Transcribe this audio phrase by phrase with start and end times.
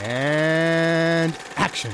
[0.00, 1.90] And action.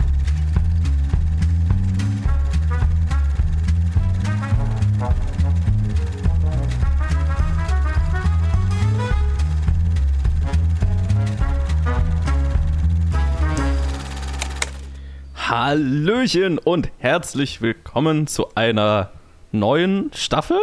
[15.35, 19.13] Hallöchen und herzlich willkommen zu einer
[19.53, 20.59] neuen Staffel,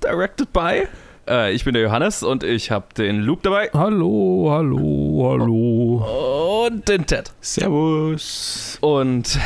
[0.00, 0.86] directed by.
[1.28, 6.66] Äh, ich bin der Johannes und ich habe den Luke dabei Hallo, hallo, hallo.
[6.66, 7.32] und den Ted.
[7.40, 8.78] Servus.
[8.80, 9.38] Und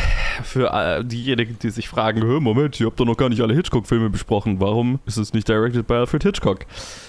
[0.43, 3.55] für äh, diejenigen, die sich fragen, "Hä, Moment, ihr habt doch noch gar nicht alle
[3.55, 4.61] Hitchcock-Filme besprochen.
[4.61, 6.67] Warum ist es nicht directed by Alfred Hitchcock?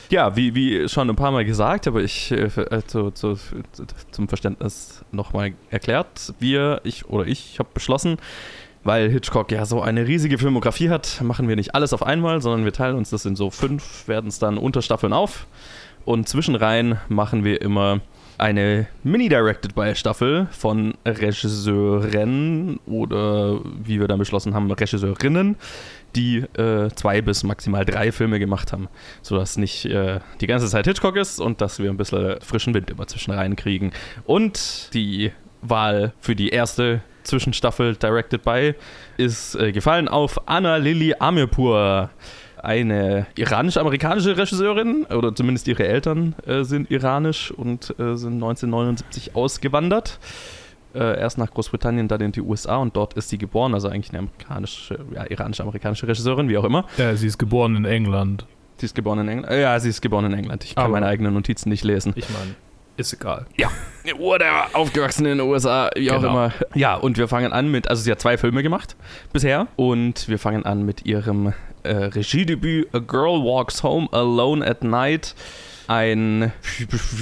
[0.10, 3.38] Ja, wie, wie schon ein paar Mal gesagt, aber ich äh, äh, zu, zu,
[4.12, 6.34] zum Verständnis nochmal erklärt.
[6.40, 8.18] Wir, ich oder ich, habe beschlossen,
[8.84, 12.66] weil Hitchcock ja so eine riesige Filmografie hat, machen wir nicht alles auf einmal, sondern
[12.66, 15.48] wir teilen uns das in so fünf, werden es dann Unterstaffeln auf.
[16.06, 18.00] Und zwischenrein machen wir immer
[18.40, 25.58] eine Mini-Directed-by-Staffel von Regisseuren oder wie wir dann beschlossen haben, Regisseurinnen,
[26.16, 28.88] die äh, zwei bis maximal drei Filme gemacht haben,
[29.22, 32.90] sodass nicht äh, die ganze Zeit Hitchcock ist und dass wir ein bisschen frischen Wind
[32.90, 33.92] immer zwischen reinkriegen.
[34.26, 38.74] Und die Wahl für die erste Zwischenstaffel Directed by
[39.18, 42.10] ist äh, gefallen auf Anna Lili Amirpur
[42.62, 50.20] eine iranisch-amerikanische Regisseurin, oder zumindest ihre Eltern äh, sind iranisch und äh, sind 1979 ausgewandert.
[50.94, 54.10] Äh, erst nach Großbritannien, dann in die USA und dort ist sie geboren, also eigentlich
[54.10, 56.86] eine amerikanische, ja, iranisch-amerikanische Regisseurin, wie auch immer.
[56.98, 58.46] Ja, sie ist geboren in England.
[58.78, 59.54] Sie ist geboren in England.
[59.56, 60.64] Ja, sie ist geboren in England.
[60.64, 62.14] Ich kann Aber- meine eigenen Notizen nicht lesen.
[62.16, 62.56] Ich meine,
[63.00, 63.46] ist egal.
[64.18, 66.30] Whatever, aufgewachsen in den USA, wie auch Genau.
[66.32, 66.54] immer.
[66.74, 68.96] Ja, und wir fangen an mit, also sie hat zwei Filme gemacht
[69.34, 74.84] bisher und wir fangen an mit ihrem äh, Regiedebüt A Girl Walks Home Alone at
[74.84, 75.36] Night.
[75.88, 76.52] Ein,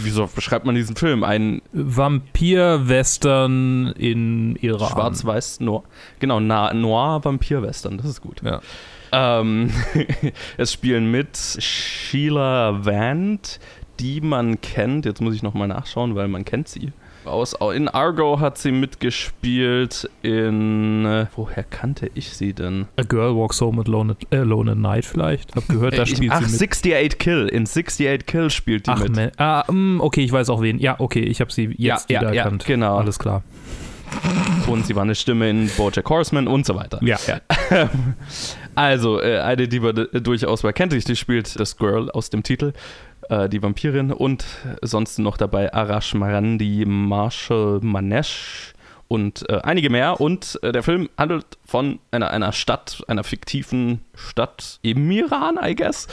[0.03, 1.23] wieso beschreibt man diesen Film?
[1.23, 4.89] Ein Vampir-Western in Iran.
[4.91, 5.83] schwarz-weiß Noir,
[6.19, 8.41] genau, Na- Noir-Vampir-Western, das ist gut.
[8.43, 8.59] Ja.
[9.11, 9.71] Ähm,
[10.57, 13.59] es spielen mit Sheila Vand,
[13.99, 15.05] die man kennt.
[15.05, 16.91] Jetzt muss ich nochmal nachschauen, weil man kennt sie.
[17.25, 20.09] Aus, in Argo hat sie mitgespielt.
[20.21, 21.05] In.
[21.05, 22.85] äh, Woher kannte ich sie denn?
[22.95, 25.53] A Girl Walks Home Alone at, äh, Alone at Night vielleicht.
[25.55, 26.61] Hab gehört, da Äh, ich, spielt ach, sie mit.
[26.61, 27.47] 68 Kill.
[27.49, 29.15] In 68 Kill spielt die Ach, mit.
[29.15, 29.31] man.
[29.37, 30.79] Ah, mm, okay, ich weiß auch wen.
[30.79, 32.63] Ja, okay, ich habe sie jetzt Ja, ja, wieder ja, erkannt.
[32.65, 32.97] genau.
[32.97, 33.43] Alles klar.
[34.67, 36.99] Und sie war eine Stimme in Bojack Horseman und so weiter.
[37.03, 37.89] Ja, ja.
[38.75, 42.43] Also, äh, eine, die man äh, durchaus mal kennt, die spielt das Girl aus dem
[42.43, 42.73] Titel,
[43.29, 44.45] äh, die Vampirin und
[44.81, 48.73] sonst noch dabei Arash Marandi, Marshall Manesh
[49.07, 50.19] und äh, einige mehr.
[50.19, 55.75] Und äh, der Film handelt von einer, einer Stadt, einer fiktiven Stadt im Iran, I
[55.75, 56.07] guess.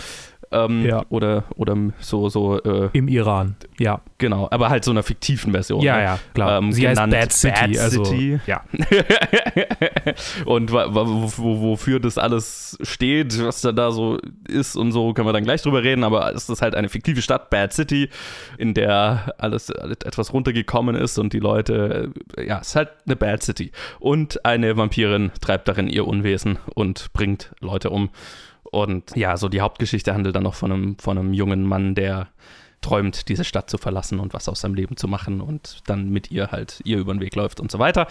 [0.54, 1.04] Ähm, Ja.
[1.08, 3.56] Oder, oder so, so äh, Im Iran.
[3.78, 4.00] Ja.
[4.18, 5.80] genau, aber halt so einer fiktiven Version.
[5.82, 6.02] Ja, ne?
[6.02, 6.58] ja, klar.
[6.58, 7.54] Ähm, sie heißt Bad City.
[7.54, 8.40] Bad also, City.
[8.46, 8.62] Ja.
[10.46, 15.44] und wofür das alles steht, was da, da so ist und so, können wir dann
[15.44, 16.04] gleich drüber reden.
[16.04, 18.08] Aber es ist halt eine fiktive Stadt, Bad City,
[18.58, 22.90] in der alles, alles etwas runtergekommen ist und die Leute, äh, ja, es ist halt
[23.06, 23.72] eine Bad City.
[23.98, 28.10] Und eine Vampirin treibt darin ihr Unwesen und bringt Leute um.
[28.74, 32.26] Und ja, so die Hauptgeschichte handelt dann noch von einem, von einem jungen Mann, der
[32.80, 36.32] träumt, diese Stadt zu verlassen und was aus seinem Leben zu machen und dann mit
[36.32, 38.08] ihr halt ihr über den Weg läuft und so weiter.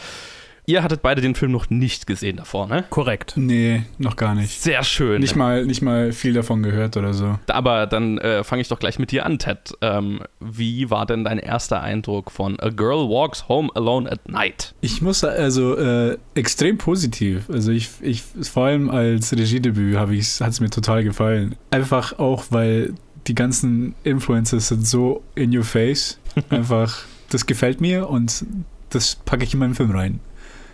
[0.65, 2.85] Ihr hattet beide den Film noch nicht gesehen davor, ne?
[2.89, 3.33] Korrekt.
[3.35, 4.61] Nee, noch gar nicht.
[4.61, 5.19] Sehr schön.
[5.19, 7.37] Nicht mal, nicht mal viel davon gehört oder so.
[7.47, 9.73] Aber dann äh, fange ich doch gleich mit dir an, Ted.
[9.81, 14.73] Ähm, wie war denn dein erster Eindruck von A Girl Walks Home Alone at Night?
[14.79, 17.49] Ich muss also äh, extrem positiv.
[17.49, 21.55] Also ich, ich vor allem als Regiedebüt habe ich hat es mir total gefallen.
[21.71, 22.93] Einfach auch, weil
[23.27, 26.19] die ganzen Influencers sind so in your face.
[26.49, 28.45] Einfach, das gefällt mir und
[28.89, 30.19] das packe ich in meinen Film rein.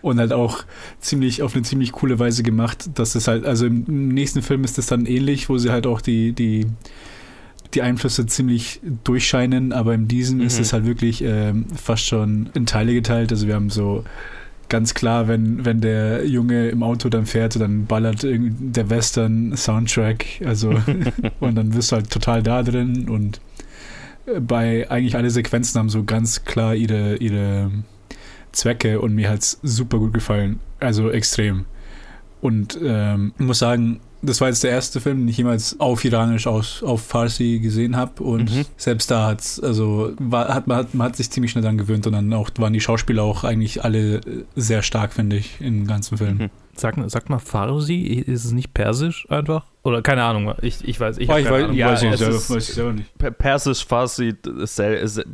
[0.01, 0.63] Und halt auch
[0.99, 4.77] ziemlich auf eine ziemlich coole Weise gemacht, dass es halt, also im nächsten Film ist
[4.77, 6.67] es dann ähnlich, wo sie halt auch die, die,
[7.73, 10.61] die Einflüsse ziemlich durchscheinen, aber in diesem ist Mhm.
[10.61, 13.31] es halt wirklich ähm, fast schon in Teile geteilt.
[13.31, 14.03] Also wir haben so
[14.69, 20.69] ganz klar, wenn, wenn der Junge im Auto dann fährt, dann ballert der Western-Soundtrack, also
[21.39, 23.41] und dann wirst du halt total da drin und
[24.27, 27.71] äh, bei eigentlich alle Sequenzen haben so ganz klar ihre, ihre
[28.51, 30.59] Zwecke und mir hat es super gut gefallen.
[30.79, 31.65] Also extrem.
[32.41, 36.03] Und ähm, ich muss sagen, das war jetzt der erste Film, den ich jemals auf
[36.03, 38.21] Iranisch aus, auf Farsi gesehen habe.
[38.23, 38.65] Und Mhm.
[38.77, 42.05] selbst da hat's, also war, hat, man, hat, man hat sich ziemlich schnell dran gewöhnt
[42.07, 44.21] und dann auch waren die Schauspieler auch eigentlich alle
[44.55, 46.37] sehr stark, finde ich, im ganzen Film.
[46.37, 46.49] Mhm.
[46.79, 49.65] Sag, sagt mal Farsi, ist es nicht persisch einfach?
[49.83, 51.75] Oder keine Ahnung, ich, ich weiß, ich, Oh, ich weiß, Ahnung.
[51.75, 53.17] Ja, weiß, ich es selber, ist- weiß ich selber nicht.
[53.17, 54.79] Per- Persisch, Farsi, ist,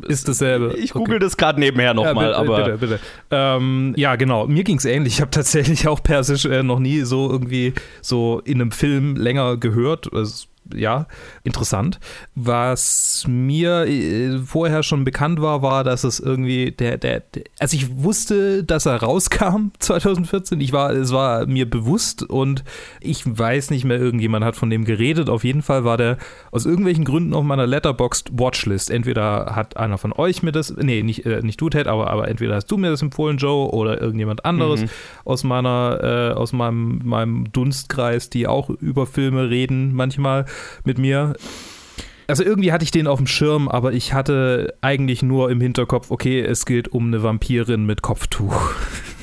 [0.07, 0.75] ist, dasselbe.
[0.77, 2.99] Ich google das gerade nebenher nochmal, ja, bitte, aber Bitte, bitte.
[3.31, 4.47] Ähm, ja, genau.
[4.47, 5.13] Mir ging es ähnlich.
[5.15, 9.57] Ich habe tatsächlich auch Persisch äh, noch nie so irgendwie so in einem Film länger
[9.57, 10.11] gehört.
[10.13, 11.07] Es, ja,
[11.43, 11.99] interessant.
[12.33, 17.75] Was mir äh, vorher schon bekannt war, war, dass es irgendwie der, der, der, also
[17.75, 20.59] ich wusste, dass er rauskam 2014.
[20.61, 22.63] Ich war, es war mir bewusst und
[23.01, 25.29] ich weiß nicht mehr, irgendjemand hat von dem geredet.
[25.29, 26.17] Auf jeden Fall war der
[26.51, 28.89] aus irgendwelchen Gründen auf meiner Letterboxd Watchlist.
[28.89, 32.27] Entweder hat einer von euch mir das, nee, nicht, äh, nicht du, Ted, aber, aber
[32.27, 34.89] entweder hast du mir das empfohlen, Joe, oder irgendjemand anderes Mhm.
[35.25, 40.45] aus meiner, äh, aus meinem, meinem Dunstkreis, die auch über Filme reden manchmal
[40.83, 41.35] mit mir.
[42.27, 46.09] Also irgendwie hatte ich den auf dem Schirm, aber ich hatte eigentlich nur im Hinterkopf,
[46.09, 48.71] okay, es geht um eine Vampirin mit Kopftuch.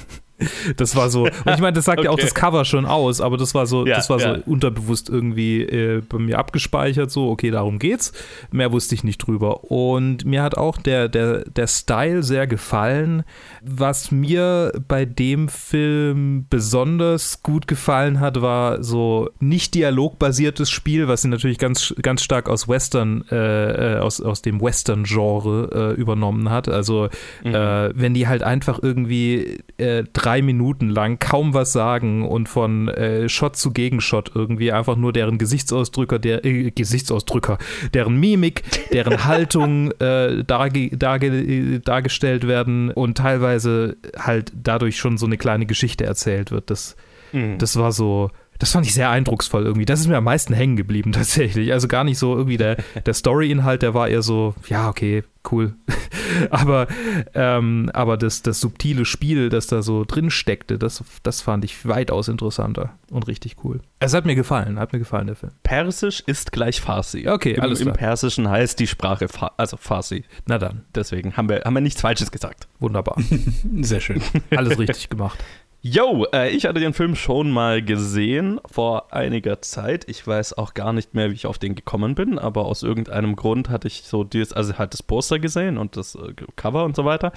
[0.77, 2.23] Das war so, und ich meine, das sagt ja auch Okay.
[2.23, 4.37] das Cover schon aus, aber das war so, Ja, das war ja.
[4.37, 8.13] so unterbewusst irgendwie äh, bei mir abgespeichert, so, okay, darum geht's.
[8.51, 9.71] Mehr wusste ich nicht drüber.
[9.71, 13.25] Und mir hat auch der, der, der Style sehr gefallen.
[13.63, 21.23] Was mir bei dem Film besonders gut gefallen hat, war so nicht dialogbasiertes Spiel, was
[21.23, 26.51] sie natürlich ganz, ganz stark aus Western, äh, äh, aus, aus dem Western-Genre äh, übernommen
[26.51, 26.69] hat.
[26.69, 27.09] Also
[27.45, 27.55] Mhm.
[27.55, 32.89] äh, wenn die halt einfach irgendwie äh, drei Minuten lang kaum was sagen und von
[32.89, 37.59] äh, Shot zu Gegenshot irgendwie einfach nur deren Gesichtsausdrücker, der äh, Gesichtsausdrücker,
[37.93, 38.63] deren Mimik,
[38.93, 45.67] deren Haltung äh, darge, darge, dargestellt werden und teilweise halt dadurch schon so eine kleine
[45.67, 46.71] Geschichte erzählt wird.
[46.71, 46.97] Das,
[47.35, 47.57] Mhm.
[47.59, 49.87] das war so, das fand ich sehr eindrucksvoll irgendwie.
[49.87, 51.73] Das ist mir am meisten hängen geblieben tatsächlich.
[51.73, 52.77] Also gar nicht so irgendwie der,
[53.07, 55.75] der Story-Inhalt, der war eher so, ja, okay, cool.
[56.51, 56.87] aber
[57.35, 61.87] ähm, aber das, das subtile Spiel, das da so drin steckte, das, das fand ich
[61.87, 63.81] weitaus interessanter und richtig cool.
[63.99, 65.53] Es hat mir gefallen, hat mir gefallen, der Film.
[65.63, 67.29] Persisch ist gleich Farsi.
[67.29, 67.97] Okay, Im, alles Im klar.
[67.97, 70.25] Persischen heißt die Sprache Fa also Farsi.
[70.47, 72.69] Na dann, Deswegen haben wir, haben wir nichts Falsches gesagt.
[72.79, 73.17] wunderbar.
[73.81, 74.23] Sehr schön.
[74.51, 75.39] Alles richtig gemacht.
[75.85, 80.09] Yo, äh, ich hatte den Film schon mal gesehen vor einiger Zeit.
[80.09, 83.35] Ich weiß auch gar nicht mehr, wie ich auf den gekommen bin, aber aus irgendeinem
[83.35, 86.95] Grund hatte ich so dieses, also halt das Poster gesehen und das äh, Cover und
[86.95, 87.33] so weiter.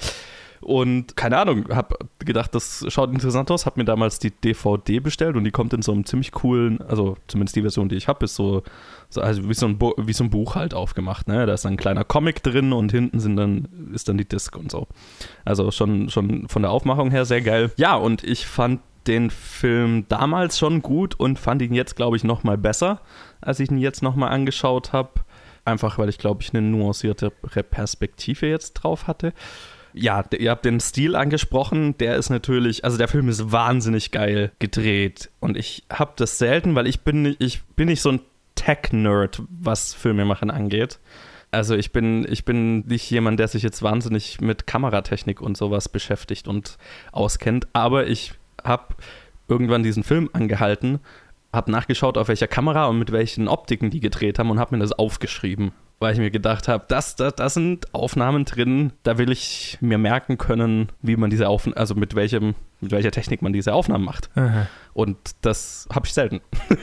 [0.62, 5.36] Und keine Ahnung, habe gedacht, das schaut interessant aus, habe mir damals die DVD bestellt
[5.36, 8.26] und die kommt in so einem ziemlich coolen, also zumindest die Version, die ich habe,
[8.26, 8.64] ist so,
[9.10, 11.28] so also wie so, ein wie so ein Buch halt aufgemacht.
[11.28, 11.46] Ne?
[11.46, 14.72] Da ist ein kleiner Comic drin und hinten sind dann, ist dann die Disc und
[14.72, 14.88] so.
[15.44, 17.72] Also schon, schon von der Aufmachung her sehr geil.
[17.78, 22.24] Ja, und ich fand den Film damals schon gut und fand ihn jetzt, glaube ich,
[22.24, 23.02] noch mal besser,
[23.42, 25.12] als ich ihn jetzt noch mal angeschaut habe.
[25.64, 29.34] Einfach, weil ich, glaube ich, eine nuanciertere Perspektive jetzt drauf hatte.
[29.98, 31.98] Ja, ihr habt den Stil angesprochen.
[32.00, 35.30] Der ist natürlich, also der Film ist wahnsinnig geil gedreht.
[35.40, 38.20] Und ich habe das selten, weil ich bin nicht, ich bin nicht so ein
[38.56, 41.00] Tech-Nerd, was Filme machen angeht.
[41.52, 45.88] Also ich bin, ich bin nicht jemand, der sich jetzt wahnsinnig mit Kameratechnik und sowas
[45.88, 46.78] beschäftigt und
[47.14, 48.96] auskennt, aber ich habe
[49.48, 51.00] irgendwann diesen Film angehalten,
[51.54, 54.82] habe nachgeschaut, auf welcher Kamera und mit welchen Optiken die gedreht haben und habe mir
[54.82, 59.32] das aufgeschrieben, weil ich mir gedacht habe, das, das, das sind Aufnahmen drin, da will
[59.32, 63.54] ich mir merken können, wie man diese Aufnahmen, also mit welchem, mit welcher Technik man
[63.54, 64.30] diese Aufnahmen macht.
[64.94, 66.42] Und das habe ich selten.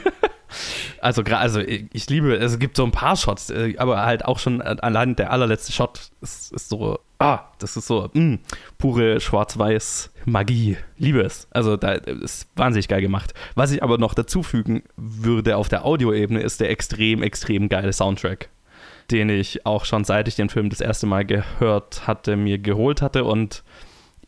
[1.01, 4.61] Also, also ich liebe, es gibt so ein paar Shots, äh, aber halt auch schon
[4.61, 8.39] äh, allein der allerletzte Shot ist, ist so, ah, das ist so mh,
[8.77, 10.77] pure schwarz-weiß Magie.
[10.97, 11.47] Liebe es.
[11.51, 13.33] Also da ist wahnsinnig geil gemacht.
[13.55, 17.91] Was ich aber noch dazu fügen würde auf der Audioebene ist der extrem, extrem geile
[17.91, 18.49] Soundtrack,
[19.13, 23.01] den ich auch schon seit ich den Film das erste Mal gehört hatte, mir geholt
[23.01, 23.63] hatte und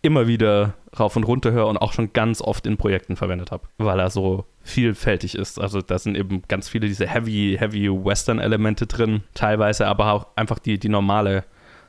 [0.04, 3.68] immer wieder rauf und runter höre und auch schon ganz oft in Projekten verwendet habe,
[3.80, 5.60] weil er so vielfältig ist.
[5.60, 10.60] Also da sind eben ganz viele diese heavy, heavy Western-Elemente drin, teilweise aber auch einfach
[10.60, 11.44] die, die normale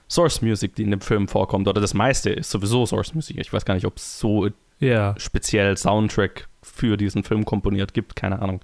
[0.08, 3.36] Source Music, die in dem Film vorkommt, oder das meiste ist sowieso Source Music.
[3.38, 4.48] Ich weiß gar nicht, ob es so
[4.80, 5.14] Ja.
[5.18, 8.60] speziell Soundtrack für diesen Film komponiert gibt, keine Ahnung.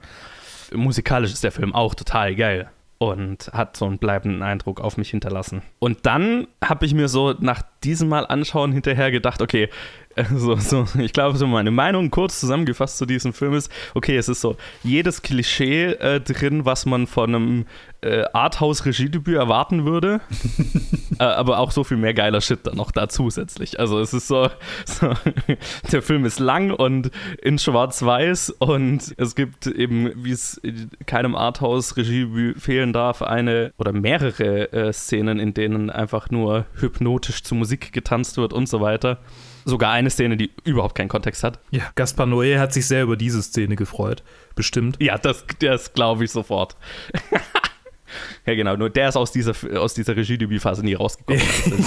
[0.74, 2.70] Musikalisch ist der Film auch total geil
[3.02, 5.62] und hat so einen bleibenden Eindruck auf mich hinterlassen.
[5.80, 9.68] Und dann habe ich mir so nach diesem Mal anschauen hinterher gedacht, okay,
[10.34, 14.28] so, so, ich glaube, so meine Meinung kurz zusammengefasst zu diesem Film ist, okay, es
[14.28, 17.66] ist so jedes Klischee äh, drin, was man von einem
[18.02, 20.20] äh, Arthouse-Regiedebüt erwarten würde,
[21.18, 23.78] äh, aber auch so viel mehr geiler Shit dann noch da zusätzlich.
[23.78, 24.48] Also es ist so,
[24.84, 25.12] so
[25.92, 31.34] der Film ist lang und in schwarz-weiß und es gibt eben, wie es in keinem
[31.36, 37.92] Arthouse-Regiedebüt fehlen darf, eine oder mehrere äh, Szenen, in denen einfach nur hypnotisch zu Musik
[37.92, 39.18] getanzt wird und so weiter.
[39.64, 41.58] Sogar eine Szene, die überhaupt keinen Kontext hat.
[41.70, 44.22] Ja, Gaspar Noé hat sich sehr über diese Szene gefreut.
[44.54, 44.96] Bestimmt.
[45.00, 46.76] Ja, das, das glaube ich sofort.
[48.46, 48.76] ja, genau.
[48.76, 51.42] Nur der ist aus dieser, aus dieser Regie-Debüt-Phase nie rausgekommen.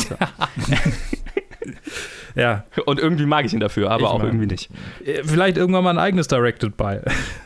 [2.36, 2.63] ja.
[2.86, 4.70] Und irgendwie mag ich ihn dafür, aber Ich auch irgendwie nicht.
[5.05, 7.00] Äh, Vielleicht irgendwann mal ein eigenes Directed by.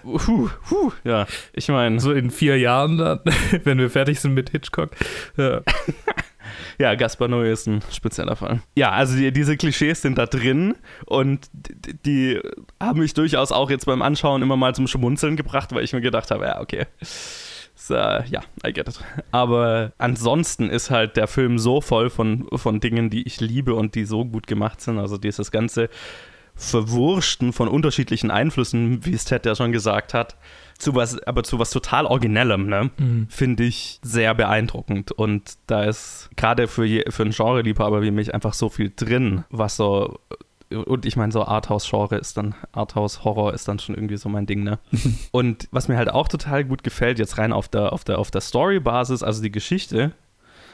[0.04, 3.20] Puh, puh, ja, ich meine, So in vier Jahren dann,
[3.64, 4.92] wenn wir fertig sind mit Hitchcock.
[5.38, 5.62] Ja.
[6.80, 8.62] Ja, Gaspar Noé ist ein spezieller Fall.
[8.76, 12.42] Ja, also die, diese Klischees sind da drin und die, die
[12.80, 16.02] haben mich durchaus auch jetzt beim Anschauen immer mal zum Schmunzeln gebracht, weil ich mir
[16.02, 16.86] gedacht habe, ja, okay.
[17.76, 19.00] So, ja, I get it.
[19.32, 23.96] Aber ansonsten ist halt der Film so voll von, von Dingen, die ich liebe und
[23.96, 25.00] die so gut gemacht sind.
[25.00, 25.90] Also dieses ganze
[26.56, 30.36] Verwurschten von unterschiedlichen Einflüssen, wie es Ted ja schon gesagt hat,
[30.80, 32.90] zu was, aber zu was total Originellem, ne?
[33.30, 35.12] Finde ich sehr beeindruckend.
[35.12, 39.44] Und da ist gerade für, je- für einen Genre-Liebhaber wie mich einfach so viel drin,
[39.52, 40.20] was so.
[40.72, 44.64] Und ich meine, so Arthouse-Genre ist dann, Arthouse-Horror ist dann schon irgendwie so mein Ding,
[44.64, 44.80] ne?
[45.32, 48.30] Und was mir halt auch total gut gefällt, jetzt rein auf der, auf der, auf
[48.32, 50.12] der Story-Basis, also die Geschichte,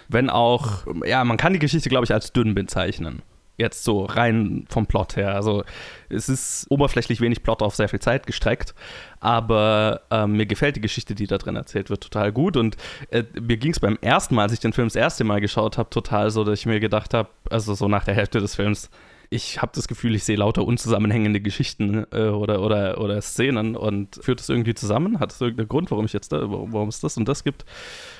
[0.09, 3.21] wenn auch, ja, man kann die Geschichte, glaube ich, als dünn bezeichnen.
[3.57, 5.33] Jetzt so rein vom Plot her.
[5.33, 5.63] Also
[6.09, 8.73] es ist oberflächlich wenig Plot auf sehr viel Zeit gestreckt,
[9.19, 12.57] aber ähm, mir gefällt die Geschichte, die da drin erzählt wird, total gut.
[12.57, 12.75] Und
[13.11, 15.77] äh, mir ging es beim ersten Mal, als ich den Film das erste Mal geschaut
[15.77, 18.89] habe, total so, dass ich mir gedacht habe, also so nach der Hälfte des Films,
[19.35, 24.19] ich habe das Gefühl, ich sehe lauter unzusammenhängende Geschichten äh, oder, oder, oder Szenen und
[24.21, 25.19] führt das irgendwie zusammen?
[25.19, 27.65] Hat es irgendeinen Grund, warum ich jetzt da, warum warum es das und das gibt?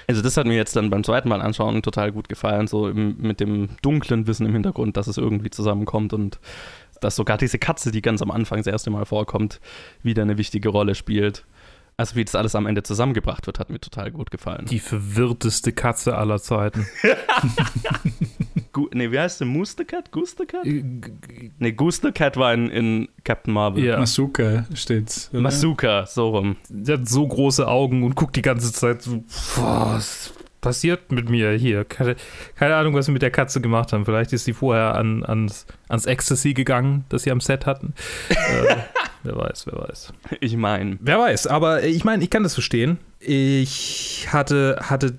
[0.08, 3.18] Also das hat mir jetzt dann beim zweiten Mal anschauen total gut gefallen, so im,
[3.18, 6.40] mit dem dunklen Wissen im Hintergrund, dass es irgendwie zusammenkommt und
[7.02, 9.60] dass sogar diese Katze, die ganz am Anfang das erste Mal vorkommt,
[10.04, 11.46] wieder eine wichtige Rolle spielt.
[11.98, 14.66] Also wie das alles am Ende zusammengebracht wird, hat mir total gut gefallen.
[14.66, 16.86] Die verwirrteste Katze aller Zeiten.
[18.76, 19.48] Gu nee, wie heißt der?
[19.48, 20.12] Moose the Cat?
[20.12, 20.66] Goose the Cat?
[20.66, 23.82] Nee, Goose the Cat war in, in Captain Marvel.
[23.86, 23.98] Ja.
[23.98, 25.30] Masuka steht's.
[25.32, 25.40] oder?
[25.44, 26.58] Masuka, so rum.
[26.68, 29.24] Sie hat so große Augen und guckt die ganze Zeit so,
[29.56, 31.86] "Boah, was passiert mit mir hier?
[31.86, 32.18] Keine,
[32.56, 34.04] keine Ahnung, was sie mit der Katze gemacht haben.
[34.04, 37.94] Vielleicht ist sie vorher an, ans, ans Ecstasy gegangen, das sie am Set hatten.
[38.30, 38.36] äh,
[39.24, 40.12] wer weiß, wer weiß.
[40.42, 42.98] Ich meine, Wer weiß, aber ich meine, ich kann das verstehen.
[43.22, 45.18] Ich hatte, hatte,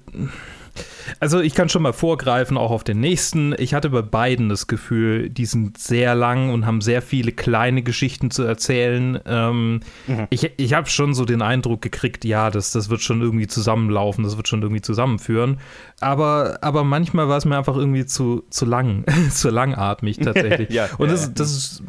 [1.20, 3.54] also ich kann schon mal vorgreifen, auch auf den nächsten.
[3.58, 7.82] Ich hatte bei beiden das Gefühl, die sind sehr lang und haben sehr viele kleine
[7.82, 9.18] Geschichten zu erzählen.
[9.26, 10.26] Ähm, Mhm.
[10.30, 14.24] Ich, ich habe schon so den Eindruck gekriegt, ja, das, das wird schon irgendwie zusammenlaufen,
[14.24, 15.58] das wird schon irgendwie zusammenführen.
[16.00, 20.70] Aber, aber manchmal war es mir einfach irgendwie zu, zu lang, zu langatmig tatsächlich.
[20.76, 21.82] Ja, und das, das ist,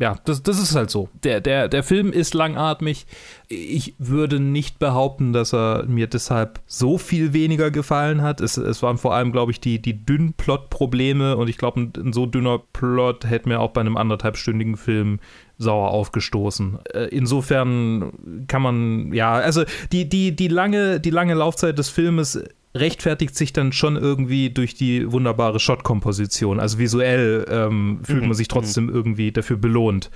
[0.00, 1.08] ja, das, das ist halt so.
[1.24, 3.06] Der, der, der Film ist langatmig.
[3.48, 8.40] Ich würde nicht behaupten, dass er mir deshalb so viel weniger gefallen hat.
[8.40, 11.92] Es, es waren vor allem, glaube ich, die, die dünnen Plot-Probleme und ich glaube, ein,
[11.96, 15.18] ein so dünner Plot hätte mir auch bei einem anderthalbstündigen Film
[15.56, 16.78] sauer aufgestoßen.
[16.94, 22.40] Äh, Insofern kann man, ja, also die, die, die, lange, die lange Laufzeit des Filmes
[22.80, 26.60] rechtfertigt sich dann schon irgendwie durch die wunderbare Shot-Komposition.
[26.60, 30.10] Also visuell ähm, fühlt man sich trotzdem irgendwie dafür belohnt,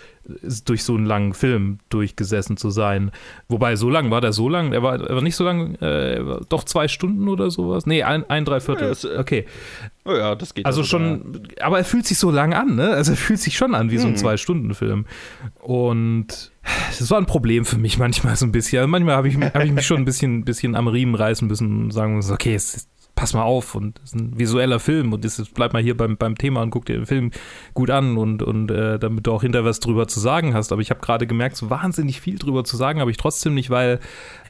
[0.64, 3.10] durch so einen langen Film durchgesessen zu sein.
[3.48, 6.22] Wobei, so lang war der so lang, er war, er war nicht so lang, äh,
[6.48, 7.86] doch zwei Stunden oder sowas.
[7.86, 8.92] Nee, ein, ein Dreiviertel.
[8.92, 9.46] Äh, okay.
[10.04, 10.66] Oh ja, das geht.
[10.66, 11.08] Also sogar.
[11.08, 12.90] schon, aber er fühlt sich so lang an, ne?
[12.90, 14.16] Also er fühlt sich schon an wie so ein Mhm.
[14.16, 15.06] Zwei-Stunden-Film.
[15.60, 16.52] Und
[16.98, 18.78] das war ein Problem für mich manchmal so ein bisschen.
[18.78, 21.84] Also manchmal habe ich, hab ich mich schon ein bisschen, bisschen am Riemen reißen müssen
[21.84, 25.12] und sagen müssen, okay, es ist, pass mal auf und es ist ein visueller Film
[25.12, 27.30] und ist, bleib mal hier beim, beim Thema und guck dir den Film
[27.74, 30.72] gut an und, und äh, damit du auch hinter was drüber zu sagen hast.
[30.72, 33.70] Aber ich habe gerade gemerkt, so wahnsinnig viel drüber zu sagen habe ich trotzdem nicht,
[33.70, 34.00] weil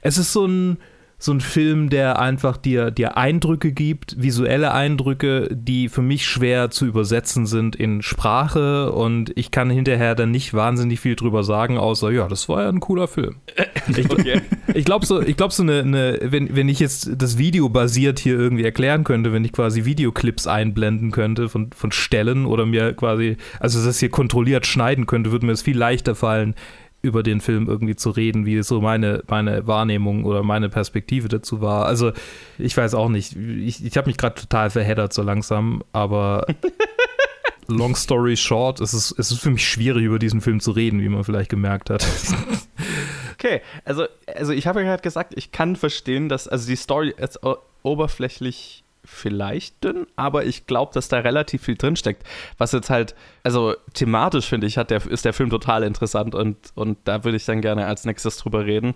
[0.01, 0.79] es ist so ein
[1.23, 6.71] so ein Film, der einfach dir, dir Eindrücke gibt, visuelle Eindrücke, die für mich schwer
[6.71, 11.79] zu übersetzen sind in Sprache und ich kann hinterher dann nicht wahnsinnig viel drüber sagen,
[11.79, 13.37] außer ja, das war ja ein cooler Film.
[13.97, 14.41] Ich, Okay.
[14.75, 18.21] ich glaube so, ich glaube so eine, eine wenn, wenn ich jetzt das Video basiert
[18.21, 22.93] hier irgendwie erklären könnte, wenn ich quasi Videoclips einblenden könnte von, von Stellen oder mir
[22.95, 26.55] quasi, also das hier kontrolliert schneiden könnte, würde mir es viel leichter fallen,
[27.03, 31.61] über den Film irgendwie zu reden, wie so meine, meine Wahrnehmung oder meine Perspektive dazu
[31.61, 31.87] war.
[31.87, 32.13] Also
[32.59, 33.37] ich weiß auch nicht.
[33.37, 36.47] Ich, ich habe mich gerade total verheddert so langsam, aber
[37.69, 41.01] long story short, es ist, es ist für mich schwierig, über diesen Film zu reden,
[41.01, 42.07] wie man vielleicht gemerkt hat.
[43.35, 44.05] Okay, also,
[44.37, 47.57] also ich habe ja gerade gesagt, ich kann verstehen, dass, also die Story ist o-
[47.83, 52.25] oberflächlich vielleicht dünn, aber ich glaube, dass da relativ viel drinsteckt.
[52.59, 56.57] Was jetzt halt, also thematisch finde ich, hat der, ist der Film total interessant und,
[56.75, 58.95] und da würde ich dann gerne als nächstes drüber reden.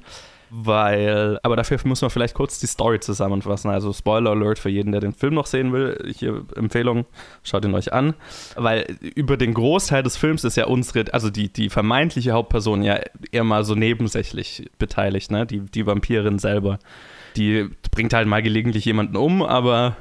[0.50, 3.70] weil, aber dafür muss man vielleicht kurz die Story zusammenfassen.
[3.70, 6.12] Also Spoiler Alert für jeden, der den Film noch sehen will.
[6.16, 7.06] Hier Empfehlung,
[7.42, 8.14] schaut ihn euch an.
[8.54, 13.00] Weil über den Großteil des Films ist ja unsere, also die, die vermeintliche Hauptperson ja
[13.32, 15.46] eher mal so nebensächlich beteiligt, ne?
[15.46, 16.78] Die, die Vampirin selber.
[17.36, 19.96] Die bringt halt mal gelegentlich jemanden um, aber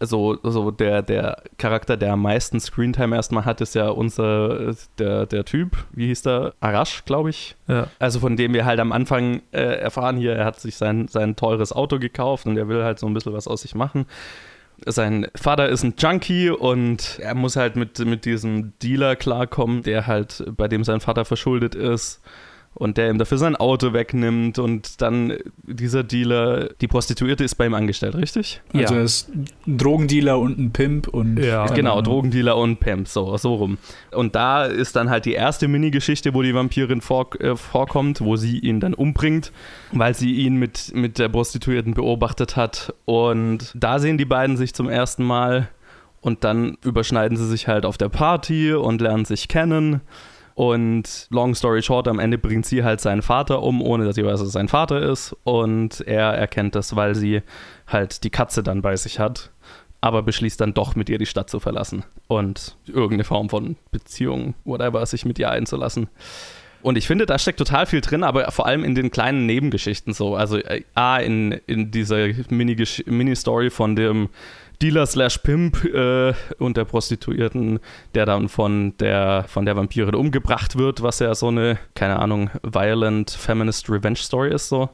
[0.00, 5.26] so, so der, der Charakter, der am meisten Screentime erstmal hat, ist ja unser, der,
[5.26, 6.54] der Typ, wie hieß der?
[6.60, 7.56] Arash, glaube ich.
[7.66, 7.88] Ja.
[7.98, 11.36] Also von dem wir halt am Anfang äh, erfahren hier, er hat sich sein, sein
[11.36, 14.06] teures Auto gekauft und er will halt so ein bisschen was aus sich machen.
[14.84, 20.06] Sein Vater ist ein Junkie und er muss halt mit, mit diesem Dealer klarkommen, der
[20.06, 22.20] halt, bei dem sein Vater verschuldet ist
[22.78, 27.64] und der ihm dafür sein Auto wegnimmt und dann dieser Dealer, die Prostituierte ist bei
[27.64, 28.60] ihm angestellt, richtig?
[28.74, 29.00] Also Ja.
[29.00, 31.66] er ist ein Drogendealer und ein Pimp und Ja.
[31.68, 32.02] Genau.
[32.02, 33.78] Drogendealer und Pimp, so, so rum.
[34.12, 38.36] Und da ist dann halt die erste Mini-Geschichte, wo die Vampirin vor, äh, vorkommt, wo
[38.36, 39.52] sie ihn dann umbringt,
[39.92, 42.92] weil sie ihn mit, mit der Prostituierten beobachtet hat.
[43.06, 45.70] Und da sehen die beiden sich zum ersten Mal
[46.20, 50.02] und dann überschneiden sie sich halt auf der Party und lernen sich kennen.
[50.56, 54.24] Und long story short, am Ende bringt sie halt seinen Vater um, ohne dass sie
[54.24, 55.36] weiß, dass es sein Vater ist.
[55.44, 57.42] Und er erkennt das, weil sie
[57.86, 59.50] halt die Katze dann bei sich hat.
[60.00, 62.06] Aber beschließt dann doch, mit ihr die Stadt zu verlassen.
[62.26, 66.08] Und irgendeine Form von Beziehung, whatever, sich mit ihr einzulassen.
[66.82, 70.12] Und ich finde, da steckt total viel drin, aber vor allem in den kleinen Nebengeschichten
[70.12, 70.36] so.
[70.36, 74.28] Also äh, A, in, in dieser Mini-Story von dem
[74.82, 77.80] Dealer slash Pimp äh, und der Prostituierten,
[78.14, 82.50] der dann von der, von der Vampirin umgebracht wird, was ja so eine, keine Ahnung,
[82.62, 84.90] violent feminist revenge Story ist so.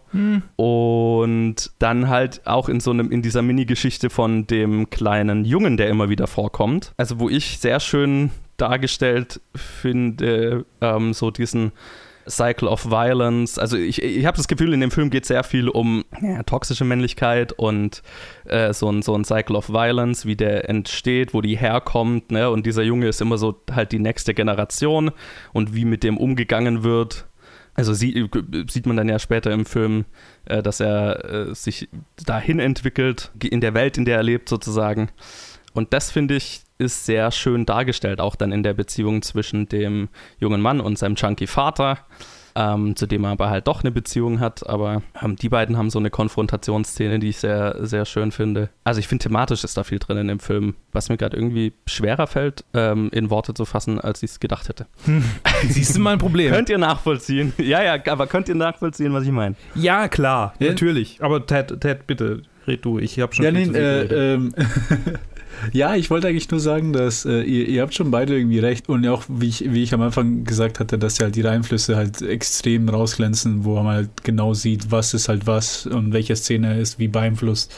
[0.56, 5.88] Und dann halt auch in so einem, in dieser Mini-Geschichte von dem kleinen Jungen, der
[5.88, 6.92] immer wieder vorkommt.
[6.96, 8.30] Also wo ich sehr schön
[8.62, 11.72] dargestellt finde, ähm, so diesen
[12.28, 13.58] Cycle of Violence.
[13.58, 16.84] Also ich, ich habe das Gefühl, in dem Film geht sehr viel um ja, toxische
[16.84, 18.02] Männlichkeit und
[18.44, 22.30] äh, so, ein, so ein Cycle of Violence, wie der entsteht, wo die herkommt.
[22.30, 22.48] Ne?
[22.50, 25.10] Und dieser Junge ist immer so halt die nächste Generation
[25.52, 27.26] und wie mit dem umgegangen wird.
[27.74, 28.28] Also sie,
[28.68, 30.04] sieht man dann ja später im Film,
[30.44, 31.88] äh, dass er äh, sich
[32.24, 35.10] dahin entwickelt, in der Welt, in der er lebt sozusagen.
[35.72, 40.08] Und das finde ich ist sehr schön dargestellt, auch dann in der Beziehung zwischen dem
[40.38, 41.98] jungen Mann und seinem chunky Vater,
[42.54, 44.68] ähm, zu dem er aber halt doch eine Beziehung hat.
[44.68, 48.68] Aber ähm, die beiden haben so eine Konfrontationsszene, die ich sehr, sehr schön finde.
[48.84, 51.72] Also ich finde, thematisch ist da viel drin in dem Film, was mir gerade irgendwie
[51.86, 54.86] schwerer fällt, ähm, in Worte zu fassen, als ich es gedacht hätte.
[55.68, 56.52] Siehst du mein Problem?
[56.52, 57.52] Könnt ihr nachvollziehen?
[57.62, 59.54] Ja, ja, aber könnt ihr nachvollziehen, was ich meine?
[59.74, 60.68] ja, klar, Ja.
[60.70, 61.22] natürlich.
[61.22, 62.98] Aber Ted, Ted, bitte, red du.
[62.98, 64.54] Ich habe schon Ja, viel nee, zu viel äh, ähm,
[65.72, 68.88] ja, ich wollte eigentlich nur sagen, dass äh, ihr, ihr habt schon beide irgendwie recht
[68.88, 71.96] und auch wie ich, wie ich am Anfang gesagt hatte, dass ja halt die Einflüsse
[71.96, 76.78] halt extrem rausglänzen, wo man halt genau sieht, was ist halt was und welche Szene
[76.80, 77.72] ist wie beeinflusst.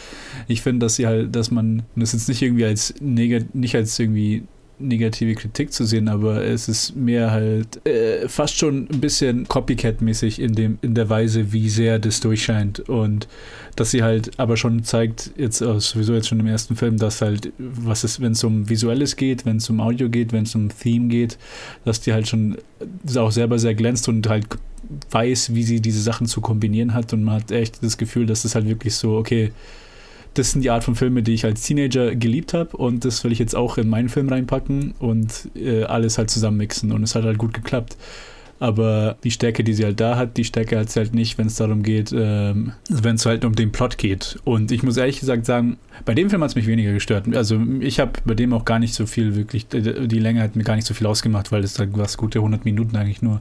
[0.49, 3.99] Ich finde, dass sie halt, dass man das jetzt nicht irgendwie als negat nicht als
[3.99, 4.45] irgendwie
[4.89, 10.41] negative Kritik zu sehen, aber es ist mehr halt äh, fast schon ein bisschen Copycat-mäßig
[10.41, 12.81] in in der Weise, wie sehr das durchscheint.
[12.81, 13.29] Und
[13.77, 17.53] dass sie halt aber schon zeigt, jetzt sowieso jetzt schon im ersten Film, dass halt,
[17.59, 20.69] was ist, wenn es um Visuelles geht, wenn es um Audio geht, wenn es um
[20.69, 21.39] Theme geht,
[21.85, 24.47] dass die halt schon äh, auch selber sehr glänzt und halt
[25.11, 27.13] weiß, wie sie diese Sachen zu kombinieren hat.
[27.13, 29.53] Und man hat echt das Gefühl, dass es halt wirklich so, okay,
[30.35, 33.33] das sind die Art von Filme, die ich als Teenager geliebt habe und das will
[33.33, 37.25] ich jetzt auch in meinen Film reinpacken und äh, alles halt zusammenmixen und es hat
[37.25, 37.97] halt gut geklappt.
[38.61, 41.49] Aber die Stärke, die sie halt da hat, die Stärke hat sie halt nicht, wenn
[41.49, 44.39] es darum geht, ähm, wenn es halt um den Plot geht.
[44.45, 47.27] Und ich muss ehrlich gesagt sagen, bei dem Film hat es mich weniger gestört.
[47.37, 50.57] Also ich habe bei dem auch gar nicht so viel wirklich, die die Länge hat
[50.57, 53.41] mir gar nicht so viel ausgemacht, weil es halt was gute 100 Minuten eigentlich nur.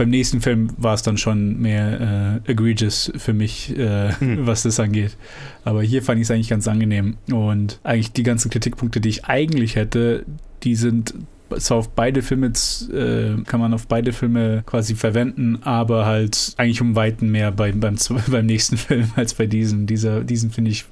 [0.00, 4.46] Beim nächsten Film war es dann schon mehr äh, egregious für mich, äh, Hm.
[4.46, 5.14] was das angeht.
[5.62, 7.18] Aber hier fand ich es eigentlich ganz angenehm.
[7.30, 10.24] Und eigentlich die ganzen Kritikpunkte, die ich eigentlich hätte,
[10.62, 11.12] die sind
[11.58, 16.80] zwar auf beide Filme, äh, kann man auf beide Filme quasi verwenden, aber halt eigentlich
[16.80, 17.96] um Weiten mehr beim, beim,
[18.28, 19.86] beim nächsten Film als bei diesem.
[19.86, 20.84] Dieser, diesen finde ich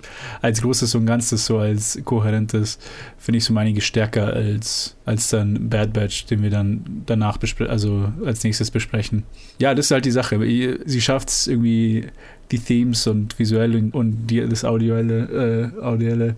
[0.43, 2.79] als großes und Ganzes, so als kohärentes,
[3.19, 7.39] finde ich so um einige stärker als, als dann Bad Batch, den wir dann danach
[7.39, 9.25] besprechen, also als nächstes besprechen.
[9.59, 10.39] Ja, das ist halt die Sache.
[10.85, 12.07] Sie schafft es irgendwie,
[12.51, 16.37] die Themes und visuelle und die, das audielle, äh, audielle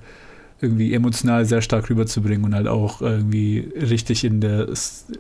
[0.61, 4.69] irgendwie emotional sehr stark rüberzubringen und halt auch irgendwie richtig in der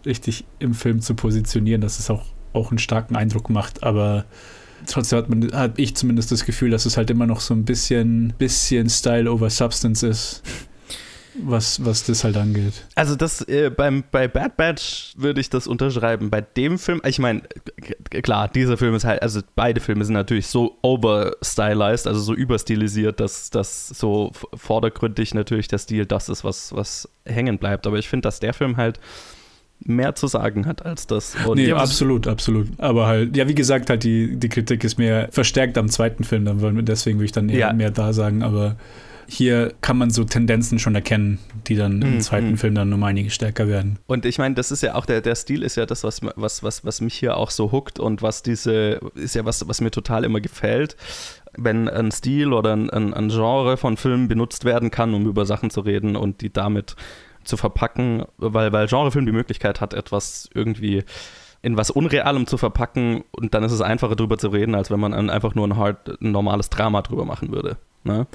[0.04, 4.24] richtig im Film zu positionieren, dass es auch, auch einen starken Eindruck macht, aber
[4.86, 7.64] trotzdem hat man hat ich zumindest das Gefühl, dass es halt immer noch so ein
[7.64, 10.42] bisschen bisschen Style over Substance ist.
[11.34, 12.86] Was, was das halt angeht.
[12.94, 16.30] Also das äh, beim, bei Bad Batch würde ich das unterschreiben.
[16.30, 17.42] Bei dem Film, ich meine,
[18.22, 23.20] klar, dieser Film ist halt, also beide Filme sind natürlich so overstylized, also so überstilisiert,
[23.20, 27.86] dass das so vordergründig natürlich der Stil das ist, was, was hängen bleibt.
[27.86, 28.98] Aber ich finde, dass der Film halt
[29.82, 31.36] mehr zu sagen hat als das.
[31.46, 32.68] Und nee, absolut, absolut.
[32.78, 36.44] Aber halt, ja, wie gesagt, halt die, die Kritik ist mehr verstärkt am zweiten Film,
[36.44, 37.72] dann deswegen würde ich dann eher ja.
[37.72, 38.76] mehr da sagen, aber
[39.30, 41.38] hier kann man so Tendenzen schon erkennen,
[41.68, 42.02] die dann mhm.
[42.02, 42.58] im zweiten mhm.
[42.58, 43.98] Film dann um einige stärker werden.
[44.08, 46.64] Und ich meine, das ist ja auch der, der Stil ist ja das, was, was,
[46.64, 49.92] was, was mich hier auch so huckt und was diese, ist ja was, was mir
[49.92, 50.96] total immer gefällt
[51.56, 55.44] wenn ein Stil oder ein, ein, ein, Genre von Filmen benutzt werden kann, um über
[55.46, 56.94] Sachen zu reden und die damit
[57.42, 61.02] zu verpacken, weil, weil Genrefilm die Möglichkeit hat, etwas irgendwie
[61.60, 65.00] in was Unrealem zu verpacken und dann ist es einfacher drüber zu reden, als wenn
[65.00, 67.78] man einfach nur ein, hard, ein normales Drama drüber machen würde.
[68.04, 68.28] Ne?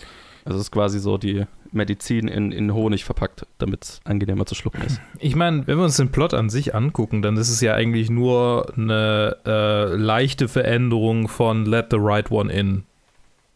[0.46, 4.54] Also es ist quasi so die Medizin in, in Honig verpackt, damit es angenehmer zu
[4.54, 5.02] schlucken ist.
[5.20, 8.12] Ich meine, wenn wir uns den Plot an sich angucken, dann ist es ja eigentlich
[8.12, 12.84] nur eine äh, leichte Veränderung von Let the Right One In.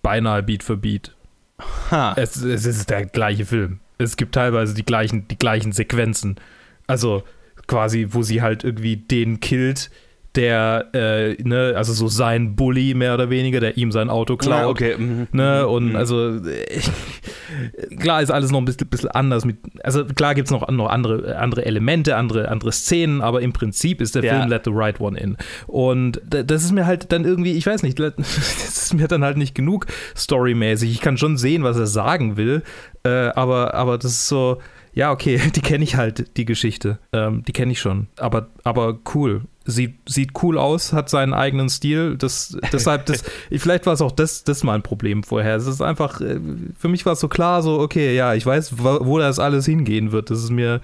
[0.02, 1.14] Beinahe Beat für Beat.
[1.92, 2.14] Ha.
[2.18, 3.80] Es, es ist der gleiche Film.
[4.00, 6.38] Es gibt teilweise die gleichen, die gleichen Sequenzen.
[6.88, 7.24] Also
[7.68, 9.92] quasi, wo sie halt irgendwie den killt,
[10.36, 14.60] der, äh, ne, also so sein Bully mehr oder weniger, der ihm sein Auto klaut.
[14.60, 14.96] Ja, okay.
[14.98, 15.28] Mhm.
[15.32, 15.70] Ne, mhm.
[15.70, 15.96] und mhm.
[15.96, 16.40] also
[16.70, 16.90] ich,
[18.00, 20.90] klar ist alles noch ein bisschen, bisschen anders mit, also klar gibt es noch, noch
[20.90, 24.38] andere, andere Elemente, andere, andere Szenen, aber im Prinzip ist der ja.
[24.38, 25.36] Film Let the Right One In.
[25.66, 29.38] Und das ist mir halt dann irgendwie, ich weiß nicht, das ist mir dann halt
[29.38, 30.92] nicht genug storymäßig.
[30.92, 32.62] Ich kann schon sehen, was er sagen will,
[33.04, 34.60] äh, aber, aber das ist so,
[34.94, 37.00] ja, okay, die kenne ich halt, die Geschichte.
[37.14, 38.08] Ähm, die kenne ich schon.
[38.18, 42.18] Aber, aber cool sieht, sieht cool aus, hat seinen eigenen Stil.
[42.18, 43.24] Das, deshalb, das,
[43.58, 45.56] vielleicht war es auch das, das mal ein Problem vorher.
[45.56, 46.40] Es ist einfach, äh,
[46.78, 50.12] für mich war es so klar, so, okay, ja, ich weiß, wo das alles hingehen
[50.12, 50.30] wird.
[50.30, 50.82] Das ist mir,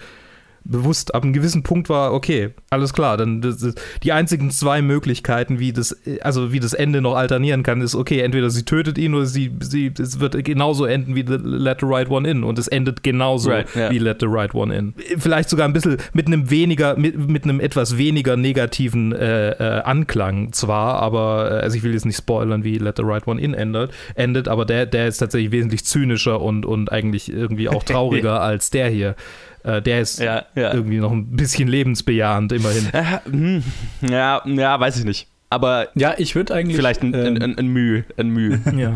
[0.66, 5.60] bewusst ab einem gewissen Punkt war, okay, alles klar, dann das, die einzigen zwei Möglichkeiten,
[5.60, 9.14] wie das, also wie das Ende noch alternieren kann, ist, okay, entweder sie tötet ihn
[9.14, 12.68] oder sie, sie es wird genauso enden wie Let the Right One In und es
[12.68, 13.92] endet genauso right, yeah.
[13.92, 14.94] wie Let the Right One In.
[15.18, 19.82] Vielleicht sogar ein bisschen mit einem weniger, mit, mit einem etwas weniger negativen äh, äh,
[19.84, 23.40] Anklang zwar, aber, äh, also ich will jetzt nicht spoilern, wie Let the Right One
[23.40, 27.84] In endet, endet aber der, der ist tatsächlich wesentlich zynischer und, und eigentlich irgendwie auch
[27.86, 29.16] trauriger als der hier.
[29.66, 30.74] Äh, der ist ja, ja.
[30.74, 32.88] irgendwie noch ein bisschen lebensbejahend, immerhin.
[33.26, 33.64] Hm.
[34.08, 35.28] Ja, ja, weiß ich nicht.
[35.50, 36.76] Aber ja, ich würde eigentlich.
[36.76, 38.04] Vielleicht ein, ähm, ein, ein, ein Mühe.
[38.18, 38.60] Ein Mühe.
[38.76, 38.96] Ja.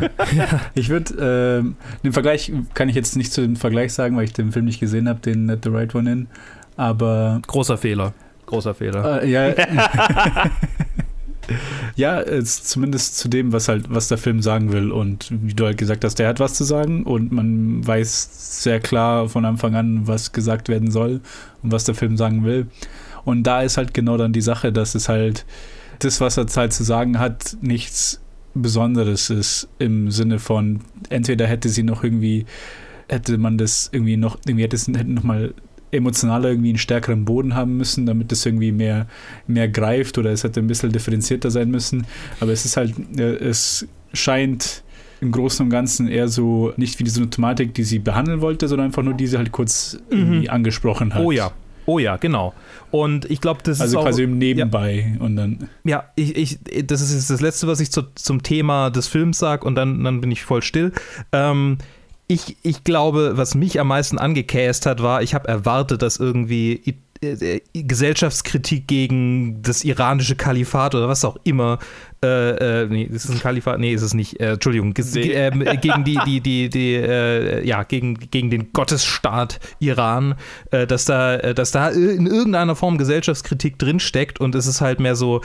[0.75, 4.33] ich würde, ähm, den Vergleich kann ich jetzt nicht zu dem Vergleich sagen, weil ich
[4.33, 6.27] den Film nicht gesehen habe, den Net the Right One in.
[6.75, 7.41] Aber.
[7.47, 8.13] Großer Fehler.
[8.45, 9.23] Großer Fehler.
[9.23, 9.53] Äh, ja.
[11.95, 14.91] ja, zumindest zu dem, was halt, was der Film sagen will.
[14.91, 18.79] Und wie du halt gesagt hast, der hat was zu sagen und man weiß sehr
[18.79, 21.21] klar von Anfang an, was gesagt werden soll
[21.63, 22.67] und was der Film sagen will.
[23.25, 25.45] Und da ist halt genau dann die Sache, dass es halt
[25.99, 28.21] das, was er halt zu sagen hat, nichts
[28.53, 32.45] Besonderes ist im Sinne von, entweder hätte sie noch irgendwie,
[33.07, 35.53] hätte man das irgendwie noch, irgendwie hätte es hätte noch mal
[35.91, 39.07] emotionaler irgendwie einen stärkeren Boden haben müssen, damit es irgendwie mehr,
[39.47, 42.05] mehr greift oder es hätte ein bisschen differenzierter sein müssen.
[42.39, 44.83] Aber es ist halt, äh, es scheint
[45.21, 48.87] im Großen und Ganzen eher so nicht wie diese Thematik, die sie behandeln wollte, sondern
[48.87, 50.45] einfach nur diese halt kurz mhm.
[50.49, 51.21] angesprochen hat.
[51.21, 51.51] Oh ja.
[51.85, 52.53] Oh ja, genau.
[52.91, 53.97] Und ich glaube, das also ist.
[53.97, 55.69] Also quasi im Nebenbei ja, und dann.
[55.83, 59.39] Ja, ich, ich, das ist jetzt das Letzte, was ich zu, zum Thema des Films
[59.39, 60.91] sage und dann, dann bin ich voll still.
[61.31, 61.79] Ähm,
[62.29, 66.95] ich, ich glaube, was mich am meisten angekäst hat, war, ich habe erwartet, dass irgendwie
[67.23, 71.79] äh, äh, Gesellschaftskritik gegen das iranische Kalifat oder was auch immer.
[72.23, 73.79] Äh, äh, nee, ist es ein Kalifat?
[73.79, 74.39] Nee, ist es nicht.
[74.39, 74.93] Äh, Entschuldigung.
[74.95, 75.31] Nee.
[75.31, 80.35] Ähm, gegen die, die, die, die, äh, ja, gegen, gegen den Gottesstaat Iran,
[80.69, 85.15] äh, dass da, dass da in irgendeiner Form Gesellschaftskritik drinsteckt und es ist halt mehr
[85.15, 85.41] so,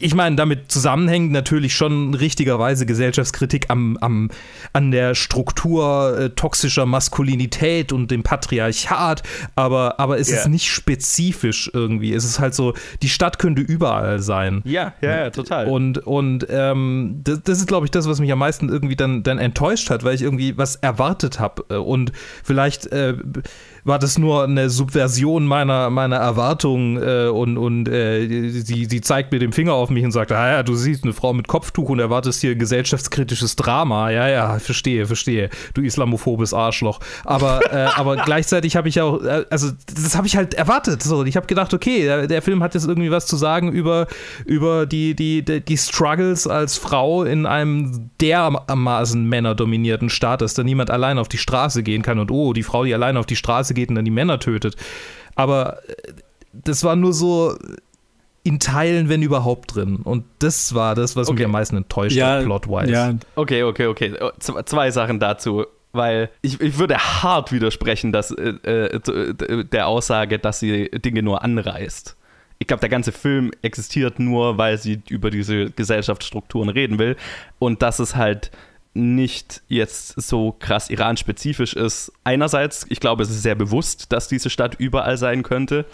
[0.00, 4.30] ich meine, damit zusammenhängt natürlich schon richtigerweise Gesellschaftskritik am, am,
[4.72, 9.22] an der Struktur äh, toxischer Maskulinität und dem Patriarchat,
[9.54, 10.40] aber, aber es yeah.
[10.40, 12.12] ist nicht spezifisch irgendwie.
[12.12, 14.62] Es ist halt so, die Stadt könnte überall sein.
[14.64, 15.66] Ja, ja, ja total.
[15.66, 19.22] Und, und ähm, das, das, ist, glaube ich, das, was mich am meisten irgendwie dann,
[19.22, 21.64] dann enttäuscht hat, weil ich irgendwie was erwartet habe.
[21.70, 22.86] Äh, und vielleicht.
[22.86, 23.14] Äh,
[23.86, 29.30] war das nur eine Subversion meiner, meiner Erwartungen äh, und, und äh, sie, sie zeigt
[29.30, 31.88] mir den Finger auf mich und sagt, ah ja, du siehst eine Frau mit Kopftuch
[31.88, 34.10] und erwartest hier gesellschaftskritisches Drama.
[34.10, 35.50] Ja, ja, verstehe, verstehe.
[35.74, 36.98] Du islamophobes Arschloch.
[37.24, 41.04] Aber, äh, aber gleichzeitig habe ich auch, äh, also das habe ich halt erwartet.
[41.04, 41.24] So.
[41.24, 44.08] Ich habe gedacht, okay, der, der, Film hat jetzt irgendwie was zu sagen über,
[44.44, 50.64] über die, die, die, die Struggles als Frau in einem dermaßen männerdominierten Staat, dass da
[50.64, 53.36] niemand allein auf die Straße gehen kann und oh, die Frau, die allein auf die
[53.36, 54.74] Straße geht und dann die Männer tötet.
[55.36, 56.12] Aber äh,
[56.52, 57.56] das war nur so
[58.42, 59.96] in Teilen, wenn überhaupt, drin.
[59.96, 61.38] Und das war das, was okay.
[61.38, 62.92] mich am meisten enttäuscht ja, hat, plot-wise.
[62.92, 63.14] Ja.
[63.34, 64.14] Okay, okay, okay.
[64.20, 65.66] Oh, zwei Sachen dazu.
[65.92, 71.42] Weil ich, ich würde hart widersprechen, dass äh, äh, der Aussage, dass sie Dinge nur
[71.42, 72.16] anreißt.
[72.58, 77.16] Ich glaube, der ganze Film existiert nur, weil sie über diese Gesellschaftsstrukturen reden will.
[77.58, 78.50] Und dass es halt
[78.96, 82.12] nicht jetzt so krass Iran-spezifisch ist.
[82.24, 85.84] Einerseits, ich glaube, es ist sehr bewusst, dass diese Stadt überall sein könnte.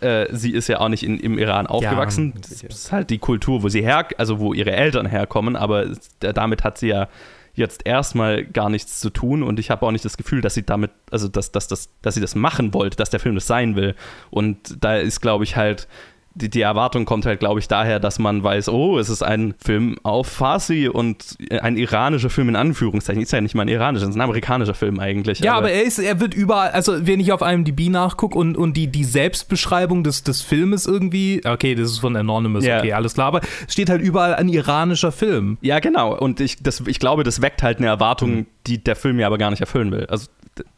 [0.00, 2.32] Äh, sie ist ja auch nicht in, im Iran aufgewachsen.
[2.34, 5.86] Ja, das ist halt die Kultur, wo sie her, also wo ihre Eltern herkommen, aber
[6.20, 7.08] damit hat sie ja
[7.54, 10.62] jetzt erstmal gar nichts zu tun und ich habe auch nicht das Gefühl, dass sie
[10.62, 13.76] damit, also dass, dass, dass, dass sie das machen wollte, dass der Film das sein
[13.76, 13.94] will.
[14.30, 15.86] Und da ist, glaube ich, halt
[16.34, 19.54] die, die Erwartung kommt halt, glaube ich, daher, dass man weiß, oh, es ist ein
[19.62, 23.22] Film auf Farsi und ein iranischer Film in Anführungszeichen.
[23.22, 25.40] Ist ja nicht mal ein iranischer, es ist ein amerikanischer Film eigentlich.
[25.40, 28.56] Ja, aber, aber er ist, er wird überall, also wenn ich auf IMDb nachgucke und,
[28.56, 32.78] und die, die Selbstbeschreibung des, des Filmes irgendwie, okay, das ist von Anonymous, yeah.
[32.78, 35.58] okay, alles klar, aber es steht halt überall ein iranischer Film.
[35.60, 36.16] Ja, genau.
[36.16, 38.46] Und ich, das, ich glaube, das weckt halt eine Erwartung, mhm.
[38.66, 40.06] die der Film ja aber gar nicht erfüllen will.
[40.06, 40.28] Also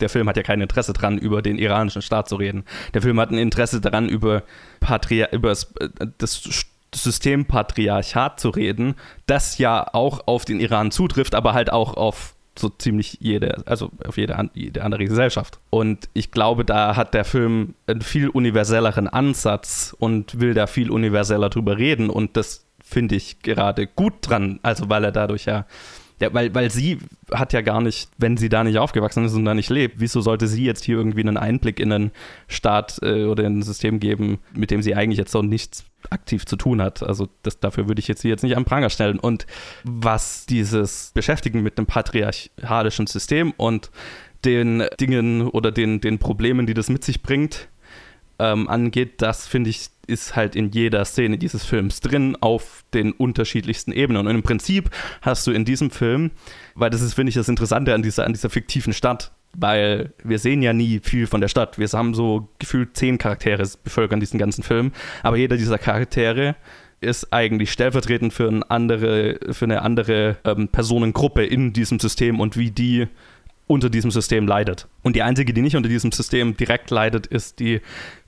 [0.00, 2.64] der Film hat ja kein Interesse daran, über den iranischen Staat zu reden.
[2.92, 4.42] Der Film hat ein Interesse daran, über,
[4.80, 5.72] Patria über das,
[6.18, 6.42] das
[6.94, 8.94] System Patriarchat zu reden,
[9.26, 13.90] das ja auch auf den Iran zutrifft, aber halt auch auf so ziemlich jede, also
[14.06, 15.58] auf jede, jede andere Gesellschaft.
[15.70, 20.90] Und ich glaube, da hat der Film einen viel universelleren Ansatz und will da viel
[20.90, 25.66] universeller drüber reden und das finde ich gerade gut dran, also weil er dadurch ja
[26.20, 26.98] ja, weil, weil sie
[27.32, 30.20] hat ja gar nicht, wenn sie da nicht aufgewachsen ist und da nicht lebt, wieso
[30.20, 32.12] sollte sie jetzt hier irgendwie einen Einblick in einen
[32.46, 36.46] Staat äh, oder in ein System geben, mit dem sie eigentlich jetzt so nichts aktiv
[36.46, 37.02] zu tun hat.
[37.02, 39.18] Also das, dafür würde ich jetzt sie jetzt nicht am Pranger stellen.
[39.18, 39.46] Und
[39.82, 43.90] was dieses Beschäftigen mit einem patriarchalischen System und
[44.44, 47.68] den Dingen oder den, den Problemen, die das mit sich bringt,
[48.38, 53.12] ähm, angeht, das finde ich ist halt in jeder Szene dieses Films drin auf den
[53.12, 54.26] unterschiedlichsten Ebenen.
[54.26, 54.90] Und im Prinzip
[55.22, 56.30] hast du in diesem Film,
[56.74, 60.38] weil das ist, finde ich, das Interessante an dieser, an dieser fiktiven Stadt, weil wir
[60.38, 61.78] sehen ja nie viel von der Stadt.
[61.78, 64.92] Wir haben so gefühlt zehn Charaktere bevölkern diesen ganzen Film,
[65.22, 66.56] aber jeder dieser Charaktere
[67.00, 72.56] ist eigentlich stellvertretend für eine andere, für eine andere ähm, Personengruppe in diesem System und
[72.56, 73.08] wie die
[73.66, 74.88] unter diesem System leidet.
[75.02, 77.80] Und die einzige, die nicht unter diesem System direkt leidet, ist die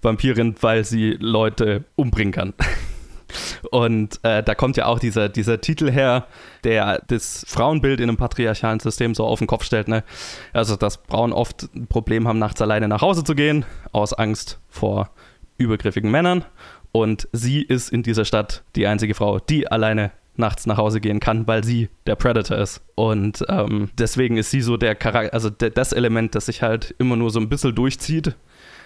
[0.03, 2.55] Vampirin, weil sie Leute umbringen kann.
[3.71, 6.27] Und äh, da kommt ja auch dieser, dieser Titel her,
[6.65, 9.89] der das Frauenbild in einem patriarchalen System so auf den Kopf stellt.
[9.89, 10.05] Ne?
[10.53, 14.61] Also, dass Frauen oft ein Problem haben, nachts alleine nach Hause zu gehen, aus Angst
[14.69, 15.11] vor
[15.59, 16.45] übergriffigen Männern.
[16.93, 21.21] Und sie ist in dieser Stadt die einzige Frau, die alleine nachts nach Hause gehen
[21.21, 22.83] kann, weil sie der Predator ist.
[22.95, 26.95] Und ähm, deswegen ist sie so der Charakter, also der, das Element, das sich halt
[26.99, 28.35] immer nur so ein bisschen durchzieht.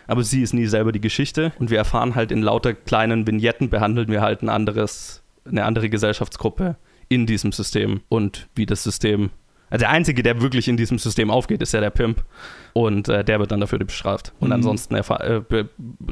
[0.06, 1.52] Aber sie ist nie selber die Geschichte.
[1.58, 5.88] Und wir erfahren halt in lauter kleinen Vignetten, behandeln wir halt ein anderes, eine andere
[5.88, 6.76] Gesellschaftsgruppe
[7.08, 9.30] in diesem System und wie das System
[9.70, 12.24] also der Einzige, der wirklich in diesem System aufgeht, ist ja der Pimp.
[12.72, 14.32] Und äh, der wird dann dafür bestraft.
[14.40, 14.54] Und mhm.
[14.54, 15.02] ansonsten äh,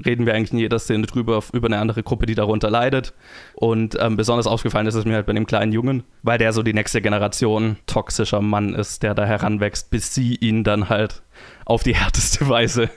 [0.07, 3.15] reden wir eigentlich in jeder Szene drüber, über eine andere Gruppe, die darunter leidet.
[3.55, 6.63] Und ähm, besonders aufgefallen ist es mir halt bei dem kleinen Jungen, weil der so
[6.63, 11.23] die nächste Generation toxischer Mann ist, der da heranwächst, bis sie ihn dann halt
[11.65, 12.89] auf die härteste Weise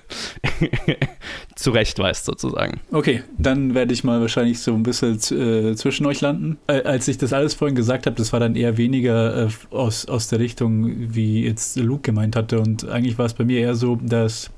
[1.56, 2.80] zurechtweist, sozusagen.
[2.92, 6.58] Okay, dann werde ich mal wahrscheinlich so ein bisschen äh, zwischen euch landen.
[6.68, 10.06] Äh, als ich das alles vorhin gesagt habe, das war dann eher weniger äh, aus,
[10.06, 12.62] aus der Richtung, wie jetzt Luke gemeint hatte.
[12.62, 14.52] Und eigentlich war es bei mir eher so, dass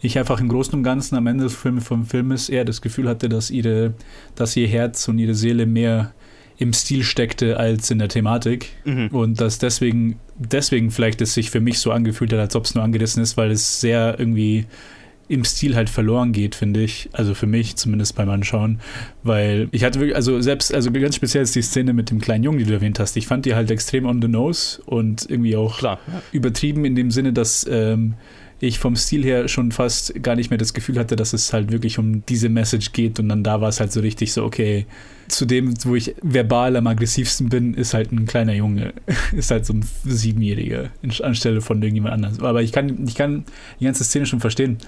[0.00, 3.08] ich einfach im Großen und Ganzen am Ende des Films vom Filmes eher das Gefühl
[3.08, 3.94] hatte, dass ihre,
[4.34, 6.12] dass ihr Herz und ihre Seele mehr
[6.56, 8.68] im Stil steckte als in der Thematik.
[8.84, 9.08] Mhm.
[9.08, 12.74] Und dass deswegen, deswegen vielleicht es sich für mich so angefühlt hat, als ob es
[12.74, 14.66] nur angerissen ist, weil es sehr irgendwie
[15.28, 17.08] im Stil halt verloren geht, finde ich.
[17.12, 18.80] Also für mich zumindest beim Anschauen.
[19.22, 22.42] Weil ich hatte wirklich, also selbst, also ganz speziell ist die Szene mit dem kleinen
[22.42, 23.16] Jungen, die du erwähnt hast.
[23.16, 26.20] Ich fand die halt extrem on the nose und irgendwie auch Klar, ja.
[26.32, 28.14] übertrieben in dem Sinne, dass ähm,
[28.60, 31.72] ich vom Stil her schon fast gar nicht mehr das Gefühl hatte, dass es halt
[31.72, 33.18] wirklich um diese Message geht.
[33.18, 34.86] Und dann da war es halt so richtig so, okay,
[35.28, 38.92] zu dem, wo ich verbal am aggressivsten bin, ist halt ein kleiner Junge,
[39.32, 40.90] ist halt so ein Siebenjähriger
[41.22, 42.44] anstelle von irgendjemand anderem.
[42.44, 43.44] Aber ich kann, ich kann
[43.78, 44.78] die ganze Szene schon verstehen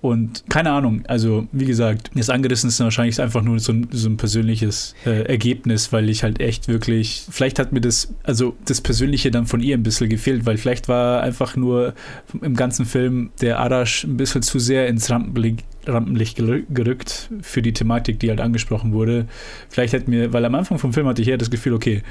[0.00, 4.08] Und keine Ahnung, also wie gesagt, das angerissen ist wahrscheinlich einfach nur so ein, so
[4.08, 8.80] ein persönliches äh, Ergebnis, weil ich halt echt wirklich, vielleicht hat mir das, also das
[8.80, 11.94] Persönliche dann von ihr ein bisschen gefehlt, weil vielleicht war einfach nur
[12.40, 17.72] im ganzen Film der Arash ein bisschen zu sehr ins Rampenlicht, Rampenlicht gerückt für die
[17.72, 19.26] Thematik, die halt angesprochen wurde.
[19.68, 22.02] Vielleicht hätte mir, weil am Anfang vom Film hatte ich eher das Gefühl, okay,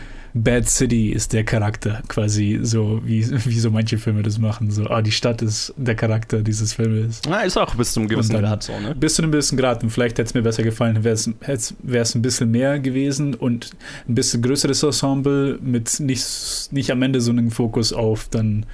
[0.43, 4.71] Bad City ist der Charakter, quasi so, wie, wie so manche Filme das machen.
[4.71, 7.21] So, ah, die Stadt ist der Charakter dieses Filmes.
[7.28, 8.95] Na, ist auch bis zum gewissen Grad so, ne?
[8.95, 9.84] Bis zu einem gewissen Grad.
[9.84, 13.71] Und vielleicht hätte es mir besser gefallen, wäre es ein bisschen mehr gewesen und
[14.08, 18.65] ein bisschen größeres Ensemble mit nicht, nicht am Ende so einem Fokus auf dann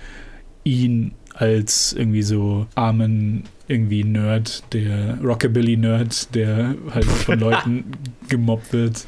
[0.63, 7.85] ihn als irgendwie so armen irgendwie Nerd, der Rockabilly-Nerd, der halt von Leuten
[8.29, 9.05] gemobbt wird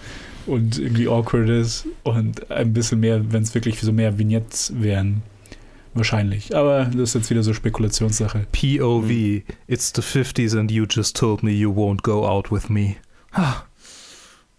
[0.48, 5.24] und irgendwie awkward ist und ein bisschen mehr, wenn es wirklich so mehr Vignettes wären.
[5.94, 6.56] Wahrscheinlich.
[6.56, 8.48] Aber das ist jetzt wieder so Spekulationssache.
[8.52, 9.08] POV.
[9.08, 9.44] Hm.
[9.68, 12.98] It's the 50s and you just told me you won't go out with me.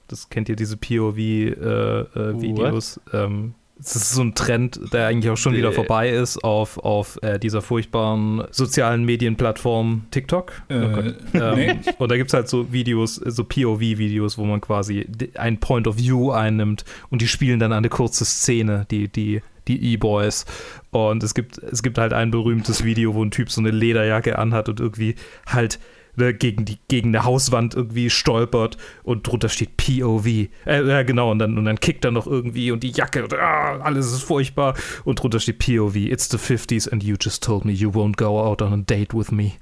[0.08, 3.00] Das kennt ihr, diese POV-Videos.
[3.12, 6.78] Äh, äh, es ist so ein Trend, der eigentlich auch schon wieder vorbei ist auf,
[6.78, 10.62] auf äh, dieser furchtbaren sozialen Medienplattform TikTok.
[10.68, 11.74] Äh, oh ähm, nee.
[11.98, 15.98] Und da gibt es halt so Videos, so POV-Videos, wo man quasi ein Point of
[15.98, 20.46] View einnimmt und die spielen dann eine kurze Szene, die, die die E-Boys.
[20.90, 24.38] Und es gibt, es gibt halt ein berühmtes Video, wo ein Typ so eine Lederjacke
[24.38, 25.80] anhat und irgendwie halt
[26.16, 30.26] ne, gegen, die, gegen eine Hauswand irgendwie stolpert und drunter steht POV.
[30.26, 33.34] Äh, ja, genau, und dann, und dann kickt er noch irgendwie und die Jacke und
[33.34, 34.74] ah, alles ist furchtbar
[35.04, 35.96] und drunter steht POV.
[35.96, 39.14] It's the 50s and you just told me you won't go out on a date
[39.14, 39.52] with me.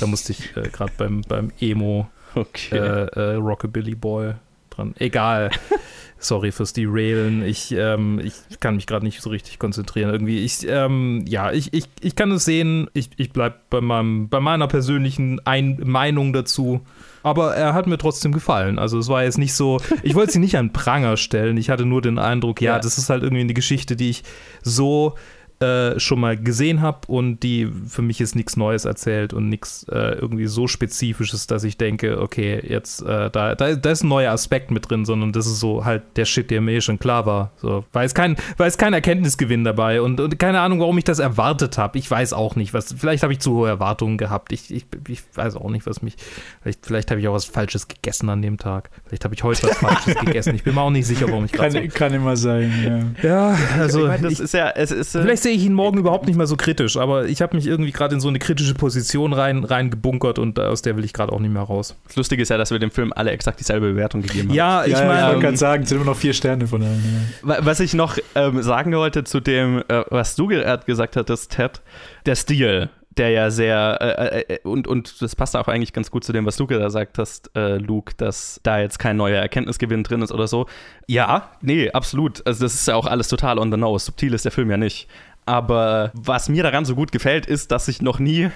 [0.00, 2.78] Da musste ich äh, gerade beim, beim Emo okay.
[2.78, 4.34] äh, äh Rockabilly Boy
[4.76, 4.94] dran.
[4.98, 5.50] Egal.
[6.18, 7.44] Sorry fürs Derailen.
[7.44, 10.10] Ich, ähm, ich kann mich gerade nicht so richtig konzentrieren.
[10.10, 12.88] Irgendwie, ich, ähm, ja, ich, ich, ich kann es sehen.
[12.94, 16.80] Ich, ich bleibe bei, bei meiner persönlichen Ein Meinung dazu.
[17.22, 18.78] Aber er hat mir trotzdem gefallen.
[18.78, 21.56] Also es war jetzt nicht so, ich wollte sie nicht an Pranger stellen.
[21.56, 24.24] Ich hatte nur den Eindruck, ja, ja, das ist halt irgendwie eine Geschichte, die ich
[24.62, 25.14] so
[25.60, 29.86] äh, schon mal gesehen habe und die für mich ist nichts Neues erzählt und nichts
[29.90, 34.08] äh, irgendwie so Spezifisches, dass ich denke, okay, jetzt äh, da, da, da, ist ein
[34.08, 36.98] neuer Aspekt mit drin, sondern das ist so halt der Shit, der mir eh schon
[36.98, 37.52] klar war.
[37.56, 41.04] So, weil es kein, weil es kein Erkenntnisgewinn dabei und, und keine Ahnung, warum ich
[41.04, 41.98] das erwartet habe.
[41.98, 42.92] Ich weiß auch nicht, was.
[42.98, 44.52] Vielleicht habe ich zu hohe Erwartungen gehabt.
[44.52, 46.16] Ich, ich, ich weiß auch nicht, was mich.
[46.62, 48.90] Vielleicht, vielleicht habe ich auch was Falsches gegessen an dem Tag.
[49.06, 50.56] Vielleicht habe ich heute was Falsches gegessen.
[50.56, 51.80] Ich bin mir auch nicht sicher, warum ich gerade.
[51.80, 53.28] Kann, so kann immer sein, ja.
[53.28, 54.02] Ja, also.
[54.02, 55.14] Ich mein, das ich, ist ja, es ist.
[55.14, 57.66] Äh, vielleicht sehe ich ihn morgen überhaupt nicht mehr so kritisch, aber ich habe mich
[57.66, 61.12] irgendwie gerade in so eine kritische Position rein, rein gebunkert und aus der will ich
[61.12, 61.94] gerade auch nicht mehr raus.
[62.06, 64.56] Das Lustige ist ja, dass wir dem Film alle exakt dieselbe Bewertung gegeben haben.
[64.56, 65.20] Ja, ich ja, meine.
[65.20, 67.30] Ja, man kann sagen, es sind immer noch vier Sterne von allen.
[67.46, 67.58] Ja.
[67.60, 71.82] Was ich noch ähm, sagen wollte zu dem, äh, was du gerade gesagt hattest, Ted,
[72.26, 76.24] der Stil der ja sehr äh, äh, und, und das passt auch eigentlich ganz gut
[76.24, 80.22] zu dem, was du gesagt hast, äh, Luke, dass da jetzt kein neuer Erkenntnisgewinn drin
[80.22, 80.66] ist oder so.
[81.06, 82.44] Ja, nee, absolut.
[82.46, 84.06] Also das ist ja auch alles total on the nose.
[84.06, 85.08] Subtil ist der Film ja nicht.
[85.46, 88.50] Aber was mir daran so gut gefällt, ist, dass ich noch nie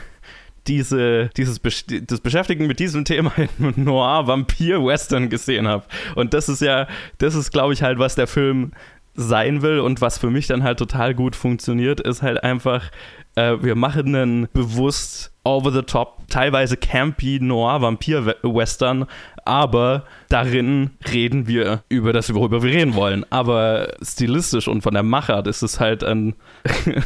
[0.67, 5.85] diese, dieses das Beschäftigen mit diesem Thema in Noir-Vampir-Western gesehen habe.
[6.15, 6.87] Und das ist ja,
[7.19, 8.73] das ist, glaube ich, halt, was der Film
[9.15, 12.91] sein will und was für mich dann halt total gut funktioniert, ist halt einfach,
[13.35, 19.07] äh, wir machen einen bewusst over the top, teilweise campy Noir-Vampir-Western,
[19.45, 23.25] aber darin reden wir über das, worüber wir reden wollen.
[23.31, 26.35] Aber stilistisch und von der Machart ist es halt ein,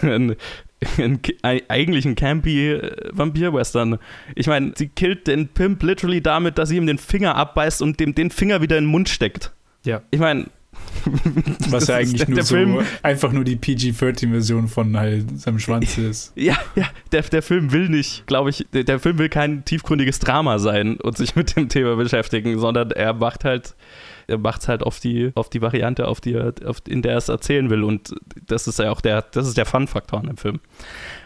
[0.02, 0.36] ein
[0.98, 1.20] ein,
[1.68, 3.98] eigentlich ein campy äh, Vampir-Western.
[4.34, 8.00] Ich meine, sie killt den Pimp literally damit, dass sie ihm den Finger abbeißt und
[8.00, 9.52] dem den Finger wieder in den Mund steckt.
[9.84, 10.02] Ja.
[10.10, 10.46] Ich meine,
[11.70, 16.32] was ja eigentlich nur so Film, einfach nur die PG-13-Version von halt seinem Schwanz ist.
[16.36, 20.18] Ja, ja, der, der Film will nicht, glaube ich, der, der, Film will kein tiefgründiges
[20.18, 23.74] Drama sein und sich mit dem Thema beschäftigen, sondern er macht halt,
[24.26, 27.18] er macht es halt auf die, auf die Variante, auf die, auf, in der er
[27.18, 27.82] es erzählen will.
[27.82, 28.14] Und
[28.46, 30.60] das ist ja auch der, das ist der Fun-Faktor an dem Film.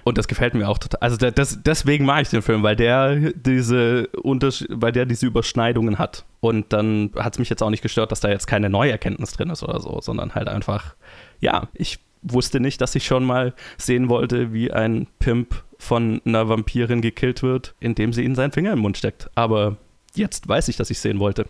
[0.07, 1.01] Und das gefällt mir auch total.
[1.01, 6.25] Also das, deswegen mag ich den Film, weil der diese weil der diese Überschneidungen hat.
[6.39, 9.33] Und dann hat es mich jetzt auch nicht gestört, dass da jetzt keine neue Erkenntnis
[9.33, 10.95] drin ist oder so, sondern halt einfach,
[11.41, 16.49] ja, ich wusste nicht, dass ich schon mal sehen wollte, wie ein Pimp von einer
[16.49, 19.29] Vampirin gekillt wird, indem sie ihnen seinen Finger im Mund steckt.
[19.35, 19.77] Aber
[20.15, 21.47] jetzt weiß ich, dass ich sehen wollte.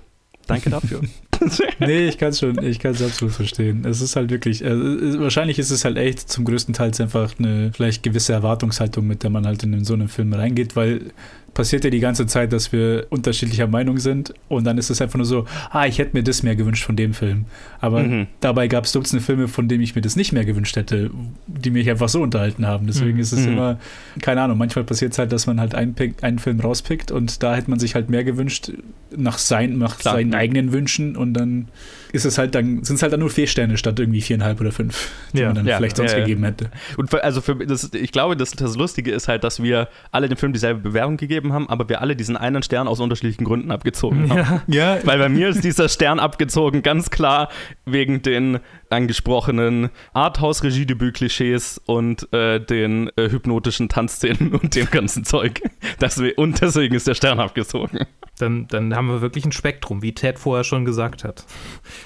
[0.47, 1.03] Danke dafür.
[1.79, 3.85] nee, ich kann es schon, ich kann es absolut verstehen.
[3.85, 7.73] Es ist halt wirklich, äh, wahrscheinlich ist es halt echt zum größten Teil einfach eine
[7.75, 11.13] vielleicht gewisse Erwartungshaltung, mit der man halt in so einen Film reingeht, weil
[11.57, 15.17] passiert ja die ganze Zeit, dass wir unterschiedlicher Meinung sind und dann ist es einfach
[15.17, 17.47] nur so, ah, ich hätte mir das mehr gewünscht von dem Film.
[17.81, 18.27] Aber mhm.
[18.41, 21.11] dabei gab es Dutzende Filme, von denen ich mir das nicht mehr gewünscht hätte,
[21.47, 22.87] die mich einfach so unterhalten haben.
[22.87, 23.21] Deswegen mhm.
[23.21, 23.55] ist es mhm.
[23.55, 23.79] immer,
[24.21, 27.57] keine Ahnung, manchmal passiert es halt, dass man halt einen, einen Film rauspickt und da
[27.57, 28.73] hätte man sich halt mehr gewünscht
[29.17, 31.69] nach, sein, nach seinen eigenen Wünschen und dann
[32.13, 34.73] ist es halt dann, sind es halt dann nur vier Sterne statt irgendwie viereinhalb oder
[34.73, 35.47] fünf, die ja.
[35.47, 35.77] man dann ja.
[35.77, 36.71] vielleicht sonst ja, gegeben hätte.
[36.97, 40.29] Und für, also für das, ich glaube, das, das Lustige ist halt, dass wir alle
[40.29, 43.71] dem Film dieselbe Bewerbung gegeben haben, aber wir alle diesen einen Stern aus unterschiedlichen Gründen
[43.71, 44.63] abgezogen haben.
[44.67, 44.99] Ja.
[45.05, 47.51] Weil bei mir ist dieser Stern abgezogen ganz klar
[47.85, 48.61] wegen den
[48.97, 55.61] angesprochenen Arthouse-Regiedebüt-Klischees und äh, den äh, hypnotischen Tanzszenen und dem ganzen Zeug.
[55.99, 58.01] Das, und deswegen ist der Stern abgezogen.
[58.39, 61.47] Dann, dann haben wir wirklich ein Spektrum, wie Ted vorher schon gesagt hat.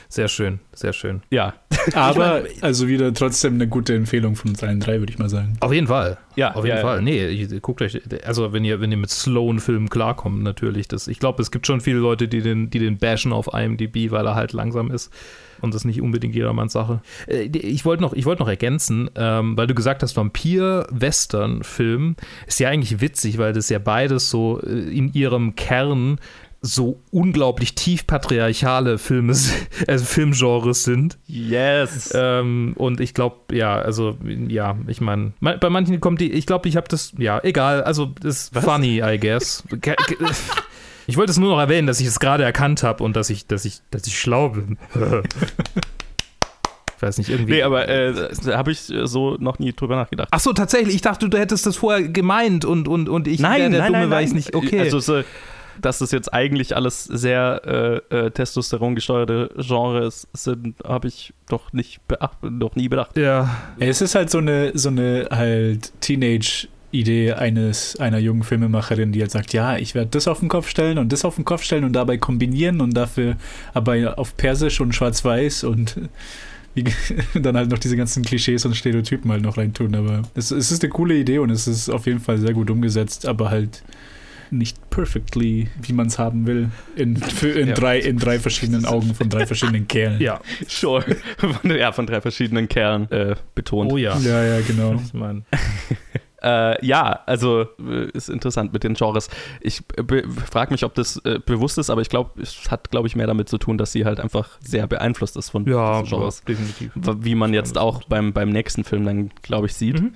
[0.09, 1.23] Sehr schön, sehr schön.
[1.31, 1.55] Ja.
[1.95, 5.57] Aber also wieder trotzdem eine gute Empfehlung von uns allen drei, würde ich mal sagen.
[5.61, 6.19] Auf jeden Fall.
[6.37, 7.03] Ja, auf jeden ja, Fall.
[7.03, 10.87] Nee, guckt euch, also wenn ihr, wenn ihr mit Sloan-Filmen klarkommt, natürlich.
[10.87, 14.13] Das, ich glaube, es gibt schon viele Leute, die den, die den bashen auf IMDb,
[14.13, 15.11] weil er halt langsam ist
[15.61, 17.01] und das ist nicht unbedingt jedermanns Sache.
[17.27, 22.69] Äh, ich wollte noch, wollt noch ergänzen, ähm, weil du gesagt hast, Vampir-Western-Film ist ja
[22.69, 26.19] eigentlich witzig, weil das ja beides so äh, in ihrem Kern
[26.63, 29.35] so unglaublich tief patriarchale Filme,
[29.87, 31.19] also Filmgenres sind.
[31.27, 32.13] Yes.
[32.15, 34.17] Ähm, und ich glaube, ja, also
[34.49, 38.13] ja, ich meine, bei manchen kommt die, ich glaube, ich habe das, ja, egal, also
[38.23, 39.65] ist funny, I guess.
[41.11, 43.49] Ich wollte es nur noch erwähnen, dass ich es gerade erkannt habe und dass ich,
[43.49, 44.79] dass ich, dass ich schlau bin.
[46.97, 47.53] Ich weiß nicht, irgendwie.
[47.55, 48.13] Nee, aber äh,
[48.45, 50.29] da habe ich so noch nie drüber nachgedacht.
[50.33, 50.97] Ach so, tatsächlich.
[50.97, 53.87] Ich dachte, du hättest das vorher gemeint und, und, und ich nein, der, der nein,
[53.87, 54.55] Dumme, nein, weil ich nicht.
[54.55, 54.81] Okay.
[54.81, 55.23] Also, so,
[55.81, 61.73] dass das jetzt eigentlich alles sehr äh, äh, Testosteron gesteuerte Genres sind, habe ich doch
[61.73, 63.17] nicht beacht, noch nie bedacht.
[63.17, 63.49] Ja.
[63.79, 69.21] Es ist halt so eine, so eine halt Teenage- Idee eines einer jungen Filmemacherin, die
[69.21, 71.63] halt sagt, ja, ich werde das auf den Kopf stellen und das auf den Kopf
[71.63, 73.37] stellen und dabei kombinieren und dafür
[73.75, 75.97] aber auf Persisch und Schwarz-Weiß und
[76.75, 76.85] wie,
[77.41, 79.95] dann halt noch diese ganzen Klischees und Stereotypen halt noch reintun.
[79.95, 82.71] Aber es, es ist eine coole Idee und es ist auf jeden Fall sehr gut
[82.71, 83.83] umgesetzt, aber halt
[84.53, 87.75] nicht perfectly, wie man es haben will, in, für, in, ja.
[87.75, 90.21] drei, in drei verschiedenen Augen von drei verschiedenen Kerlen.
[90.21, 91.05] Ja, sure.
[91.63, 93.93] ja, von drei verschiedenen Kerlen äh, betont.
[93.93, 94.19] Oh ja.
[94.19, 95.01] Ja, ja, genau.
[95.05, 95.43] Ich meine.
[96.43, 99.29] Äh, ja, also äh, ist interessant mit den Genres.
[99.61, 103.09] Ich äh, frage mich, ob das äh, bewusst ist, aber ich glaube, es hat, glaube
[103.09, 106.43] ich, mehr damit zu tun, dass sie halt einfach sehr beeinflusst ist von ja, Genres.
[106.47, 106.93] Ja, definitiv.
[106.95, 110.01] Wie man jetzt auch beim, beim nächsten Film dann, glaube ich, sieht.
[110.01, 110.15] Mhm.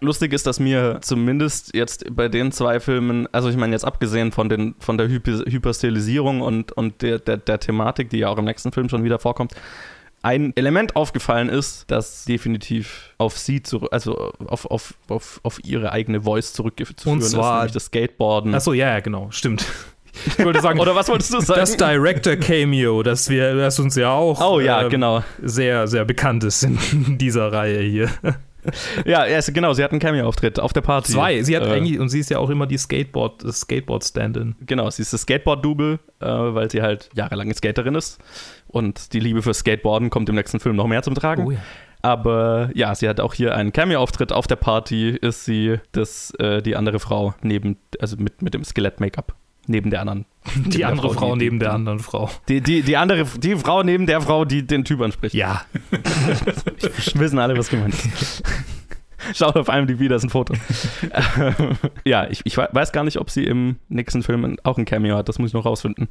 [0.00, 4.30] Lustig ist, dass mir zumindest jetzt bei den zwei Filmen, also ich meine jetzt abgesehen
[4.30, 8.36] von, den, von der Hyper Hyperstilisierung und, und der, der, der Thematik, die ja auch
[8.36, 9.52] im nächsten Film schon wieder vorkommt,
[10.26, 15.92] ein Element aufgefallen ist, das definitiv auf sie zurück, also auf, auf, auf, auf ihre
[15.92, 18.52] eigene Voice zurückzuführen ist, nämlich das Skateboarden.
[18.52, 19.64] Achso, ja, ja, genau, stimmt.
[20.26, 21.60] Ich wollte sagen, oder was wolltest du sagen?
[21.60, 25.22] Das Director Cameo, das wir, das uns ja auch oh, ja, äh, genau.
[25.40, 26.76] sehr, sehr bekannt ist in
[27.18, 28.10] dieser Reihe hier.
[29.04, 31.12] ja, ist, genau, sie hat einen Cameo-Auftritt auf der Party.
[31.12, 34.56] Zwei, sie hat äh, eigentlich, und sie ist ja auch immer die Skateboard, Skateboard-Stand-in.
[34.60, 38.18] Genau, sie ist das Skateboard-Double, äh, weil sie halt jahrelange Skaterin ist.
[38.68, 41.46] Und die Liebe für Skateboarden kommt im nächsten Film noch mehr zum Tragen.
[41.46, 41.58] Oh, ja.
[42.02, 44.32] Aber ja, sie hat auch hier einen Cameo-Auftritt.
[44.32, 48.64] Auf der Party ist sie das, äh, die andere Frau neben, also mit, mit dem
[48.64, 49.34] Skelett-Make-up.
[49.66, 50.26] Neben der anderen.
[50.66, 52.30] Die andere Frau, Frau die, neben der anderen Frau.
[52.48, 55.34] Die, die, die andere, die Frau neben der Frau, die den Typ anspricht.
[55.34, 55.62] Ja.
[55.90, 56.00] Wir
[57.20, 58.44] wissen alle, was gemeint ist.
[59.34, 60.54] Schaut auf IMDb, da ist ein Foto.
[62.04, 65.28] ja, ich, ich, weiß gar nicht, ob sie im nächsten Film auch ein Cameo hat,
[65.28, 66.08] das muss ich noch rausfinden.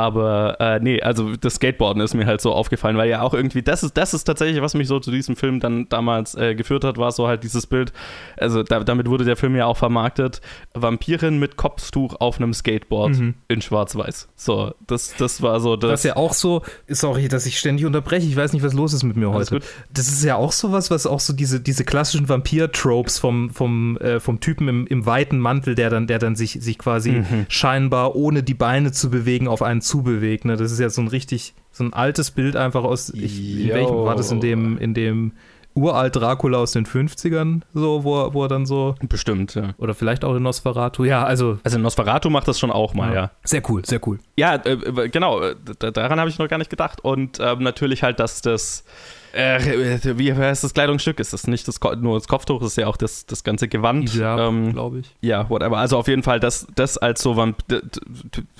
[0.00, 3.60] Aber äh, nee, also das Skateboarden ist mir halt so aufgefallen, weil ja auch irgendwie,
[3.60, 6.84] das ist, das ist tatsächlich, was mich so zu diesem Film dann damals äh, geführt
[6.84, 7.92] hat, war so halt dieses Bild,
[8.38, 10.40] also da, damit wurde der Film ja auch vermarktet,
[10.72, 13.34] Vampirin mit Kopftuch auf einem Skateboard mhm.
[13.48, 14.28] in schwarz-weiß.
[14.36, 15.90] So, das, das war so das.
[15.90, 19.02] Was ja auch so, sorry, dass ich ständig unterbreche, ich weiß nicht, was los ist
[19.02, 19.60] mit mir heute.
[19.92, 23.98] Das ist ja auch so was, was auch so diese, diese klassischen Vampir-Tropes vom, vom,
[23.98, 27.44] äh, vom Typen im, im weiten Mantel, der dann, der dann sich, sich quasi mhm.
[27.50, 30.44] scheinbar ohne die Beine zu bewegen auf einen zubewegt.
[30.44, 30.56] Ne?
[30.56, 33.96] Das ist ja so ein richtig, so ein altes Bild einfach aus, ich, in welchem
[33.96, 35.32] war das in dem, in dem
[35.74, 38.94] uralt Dracula aus den 50ern, so, wo, wo er dann so.
[39.08, 39.74] Bestimmt, ja.
[39.78, 41.58] Oder vielleicht auch in Nosferatu, ja, also.
[41.62, 43.14] Also Nosferatu macht das schon auch mal, ja.
[43.14, 43.30] ja.
[43.44, 44.18] Sehr cool, sehr cool.
[44.36, 45.40] Ja, äh, genau,
[45.78, 47.00] daran habe ich noch gar nicht gedacht.
[47.02, 48.84] Und äh, natürlich halt, dass das
[49.32, 51.20] Äh, wie heißt das Kleidungsstück?
[51.20, 52.60] Ist das nicht das, nur das Kopftuch?
[52.60, 54.14] Das ist ja auch das, das ganze Gewand.
[54.14, 55.14] Ja, ähm, glaube ich.
[55.20, 55.78] ja, whatever.
[55.78, 57.54] Also auf jeden Fall, das, das als so eine,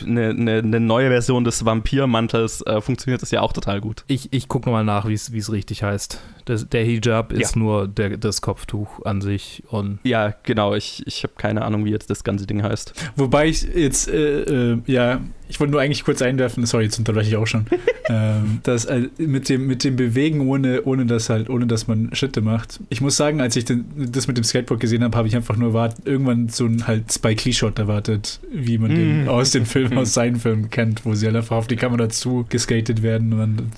[0.05, 4.05] eine, eine neue Version des Vampirmantels äh, funktioniert das ja auch total gut.
[4.07, 6.21] Ich, ich gucke nochmal nach, wie es richtig heißt.
[6.45, 10.75] Das, der Hijab ist nur der, das Kopftuch an sich und Ja, genau.
[10.75, 12.93] Ich, ich habe keine Ahnung, wie jetzt das ganze Ding heißt.
[13.17, 17.31] Wobei ich jetzt, äh, äh, ja, ich wollte nur eigentlich kurz einwerfen, sorry, jetzt unterbreche
[17.31, 17.67] ich auch schon,
[18.09, 22.15] ähm, dass äh, mit, dem, mit dem Bewegen, ohne, ohne, dass halt, ohne dass man
[22.15, 22.81] Schritte macht.
[22.89, 25.57] Ich muss sagen, als ich den, das mit dem Skateboard gesehen habe, habe ich einfach
[25.57, 29.29] nur wart, irgendwann so ein halt Spike Lee-Shot erwartet, wie man den Mm.
[29.29, 32.47] aus den Filmen, aus seinen Filmen kennt, wo sie halt einfach auf die Kamera zu
[32.49, 33.33] geskatet werden.
[33.33, 33.73] Und dann,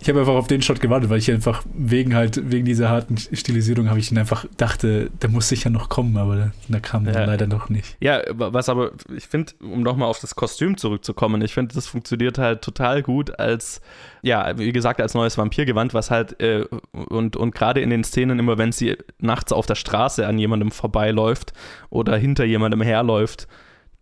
[0.00, 3.16] ich habe einfach auf den Shot gewartet, weil ich einfach wegen halt, wegen dieser harten
[3.18, 7.24] Stilisierung habe ich ihn einfach dachte, der muss sicher noch kommen, aber da kam Ja.
[7.24, 7.96] leider noch nicht.
[8.00, 12.38] Ja, was aber, ich finde, um nochmal auf das Kostüm zurückzukommen, ich finde, das funktioniert
[12.38, 13.80] halt total gut als,
[14.22, 18.38] ja, wie gesagt, als neues Vampirgewand, was halt, äh, und, und gerade in den Szenen
[18.38, 21.52] immer, wenn sie nachts auf der Straße an jemandem vorbeiläuft
[21.90, 23.48] oder hinter jemandem herläuft,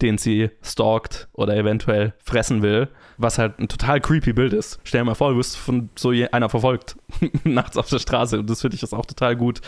[0.01, 4.79] den sie stalkt oder eventuell fressen will, was halt ein total creepy Bild ist.
[4.85, 6.97] Stell dir mal vor, du wirst von so einer verfolgt
[7.45, 9.61] nachts auf der Straße und das finde ich ist auch total gut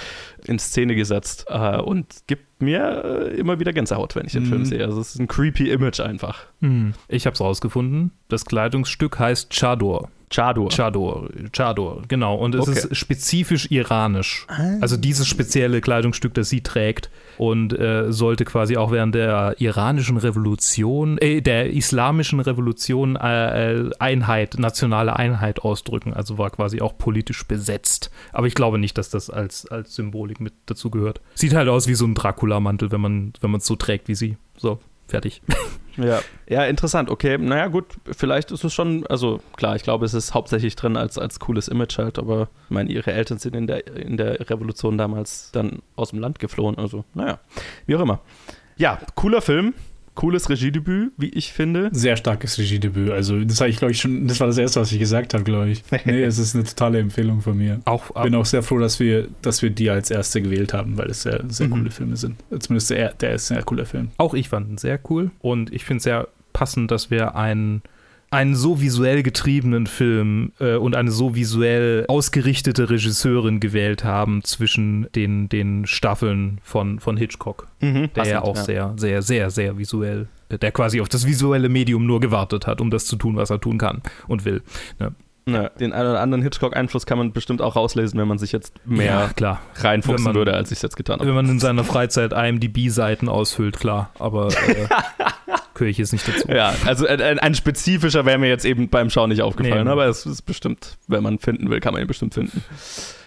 [0.45, 4.49] in Szene gesetzt äh, und gibt mir äh, immer wieder Gänsehaut, wenn ich den Mhm.
[4.49, 4.85] Film sehe.
[4.85, 6.45] Also es ist ein creepy Image einfach.
[6.61, 8.13] Hm, Ich habe es rausgefunden.
[8.29, 10.11] Das Kleidungsstück heißt Chador.
[10.31, 10.71] Chador.
[10.71, 12.37] Chador, Chador, genau.
[12.37, 12.79] Und es Okay.
[12.79, 14.47] ist spezifisch iranisch.
[14.81, 20.17] Also dieses spezielle Kleidungsstück, das sie trägt und äh, sollte quasi auch während der iranischen
[20.17, 26.15] Revolution, äh, der islamischen Revolution äh, äh, Einheit, nationale Einheit ausdrücken.
[26.15, 28.11] Also war quasi auch politisch besetzt.
[28.33, 31.21] Aber ich glaube nicht, dass das als, als Symbolik mit dazu gehört.
[31.35, 34.15] Sieht halt aus wie so ein Dracula-Mantel, wenn man wenn man es so trägt wie
[34.15, 34.37] sie.
[34.57, 34.79] So,
[35.11, 35.43] fertig.
[35.97, 36.21] Ja.
[36.49, 37.11] ja, interessant.
[37.11, 40.97] Okay, naja, gut, vielleicht ist es schon, also klar, ich glaube, es ist hauptsächlich drin
[40.97, 44.49] als, als cooles Image halt, aber ich meine, ihre Eltern sind in der, in der
[44.49, 47.41] Revolution damals dann aus dem Land geflohen, also naja,
[47.87, 48.21] wie auch immer.
[48.77, 49.75] Ja, cooler Film,
[50.15, 51.89] cooles Regiedebüt, wie ich finde.
[51.93, 53.11] Sehr starkes Regiedebüt.
[53.11, 55.45] Also, das habe ich, glaube ich, schon, das war das erste, was ich gesagt habe,
[55.45, 55.83] glaube ich.
[56.05, 57.81] Nee, es ist eine totale Empfehlung von mir.
[57.85, 61.11] Auch Bin auch sehr froh, dass wir, dass wir die als erste gewählt haben, weil
[61.11, 61.73] es sehr, sehr Mhm.
[61.73, 62.37] coole Filme sind.
[62.59, 64.09] Zumindest der, der ist ein sehr cooler Film.
[64.19, 67.83] Auch ich fand ihn sehr cool und ich finde es sehr passend, dass wir einen,
[68.31, 75.09] einen so visuell getriebenen Film äh, und eine so visuell ausgerichtete Regisseurin gewählt haben zwischen
[75.15, 80.29] den, den Staffeln von, von Hitchcock, Mhm, der ja auch sehr, sehr, sehr, sehr visuell,
[80.49, 83.51] äh, der quasi auf das visuelle Medium nur gewartet hat, um das zu tun, was
[83.51, 84.63] er tun kann und will.
[85.47, 88.75] Ja, den einen oder anderen Hitchcock-Einfluss kann man bestimmt auch rauslesen, wenn man sich jetzt
[88.89, 89.61] ja, mehr klar.
[89.77, 91.27] reinfuchsen man- würde, als ich es jetzt getan habe.
[91.29, 94.87] Wenn man in seiner Freizeit IMDb-Seiten ausfüllt, klar, aber äh,
[95.75, 96.47] gehöre ich jetzt nicht dazu.
[96.49, 99.91] Ja, also ein, ein- ein spezifischer wäre mir jetzt eben beim Schauen nicht aufgefallen, Nee.
[99.91, 102.63] aber es ist bestimmt, wenn man finden will, kann man ihn bestimmt finden.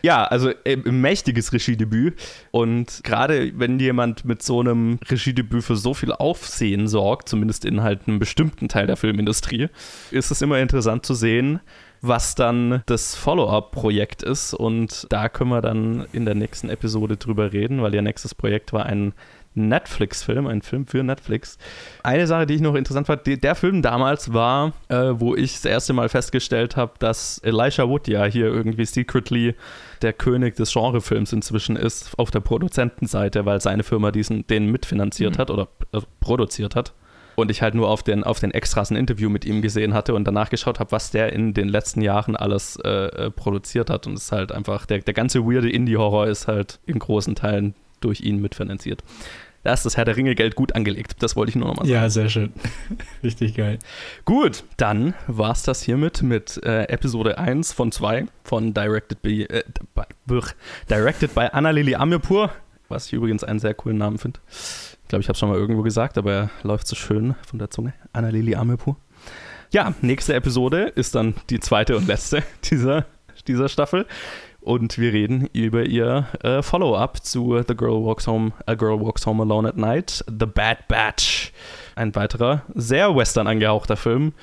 [0.03, 2.15] Ja, also äh, ein mächtiges Regiedebüt
[2.51, 7.81] und gerade wenn jemand mit so einem Regiedebüt für so viel Aufsehen sorgt, zumindest in
[7.81, 9.69] halt einem bestimmten Teil der Filmindustrie,
[10.11, 11.59] ist es immer interessant zu sehen,
[12.03, 17.53] was dann das Follow-up-Projekt ist und da können wir dann in der nächsten Episode drüber
[17.53, 19.13] reden, weil ihr nächstes Projekt war ein
[19.55, 21.57] Netflix-Film, ein Film für Netflix.
[22.03, 25.53] Eine Sache, die ich noch interessant fand, die, der Film damals war, äh, wo ich
[25.53, 29.55] das erste Mal festgestellt habe, dass Elisha Wood ja hier irgendwie secretly
[30.01, 35.35] der König des Genrefilms inzwischen ist auf der Produzentenseite, weil seine Firma diesen, den mitfinanziert
[35.35, 35.39] Mhm.
[35.39, 36.93] hat oder äh, produziert hat.
[37.35, 40.13] Und ich halt nur auf den, auf den Extras ein Interview mit ihm gesehen hatte
[40.13, 44.07] und danach geschaut habe, was der in den letzten Jahren alles äh, äh, produziert hat.
[44.07, 47.75] Und es ist halt einfach, der, der ganze weirde Indie-Horror ist halt in großen Teilen
[48.01, 49.03] durch ihn mitfinanziert.
[49.63, 51.15] Da ist das Herr der Ringe Geld gut angelegt.
[51.19, 51.95] Das wollte ich nur nochmal sagen.
[51.95, 52.51] Ja, sehr schön.
[53.23, 53.79] Richtig geil.
[54.25, 59.43] Gut, dann war es das hiermit mit äh, Episode 1 von 2 von Directed by,
[59.43, 59.63] äh,
[59.95, 60.41] by,
[60.89, 62.51] Directed by Anna-Lili Amirpur,
[62.89, 64.41] was ich übrigens einen sehr coolen Namen finde.
[65.03, 67.59] Ich glaube, ich habe es schon mal irgendwo gesagt, aber er läuft so schön von
[67.59, 67.93] der Zunge.
[68.13, 68.95] Anna-Lili Amirpur.
[69.71, 73.05] Ja, nächste Episode ist dann die zweite und letzte dieser,
[73.47, 74.05] dieser Staffel.
[74.61, 79.25] Und wir reden über ihr äh, Follow-up zu The Girl Walks Home, A Girl Walks
[79.25, 81.51] Home Alone at Night, The Bad Batch.
[81.95, 84.33] Ein weiterer, sehr western angehauchter Film.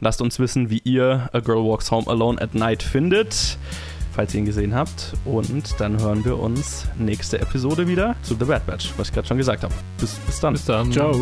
[0.00, 3.58] Lasst uns wissen, wie ihr A Girl Walks Home Alone at Night findet,
[4.20, 5.14] falls ihr ihn gesehen habt.
[5.24, 9.26] Und dann hören wir uns nächste Episode wieder zu The Bad Batch, was ich gerade
[9.26, 9.72] schon gesagt habe.
[9.98, 10.52] Bis, bis dann.
[10.52, 10.92] Bis dann.
[10.92, 11.14] Ciao.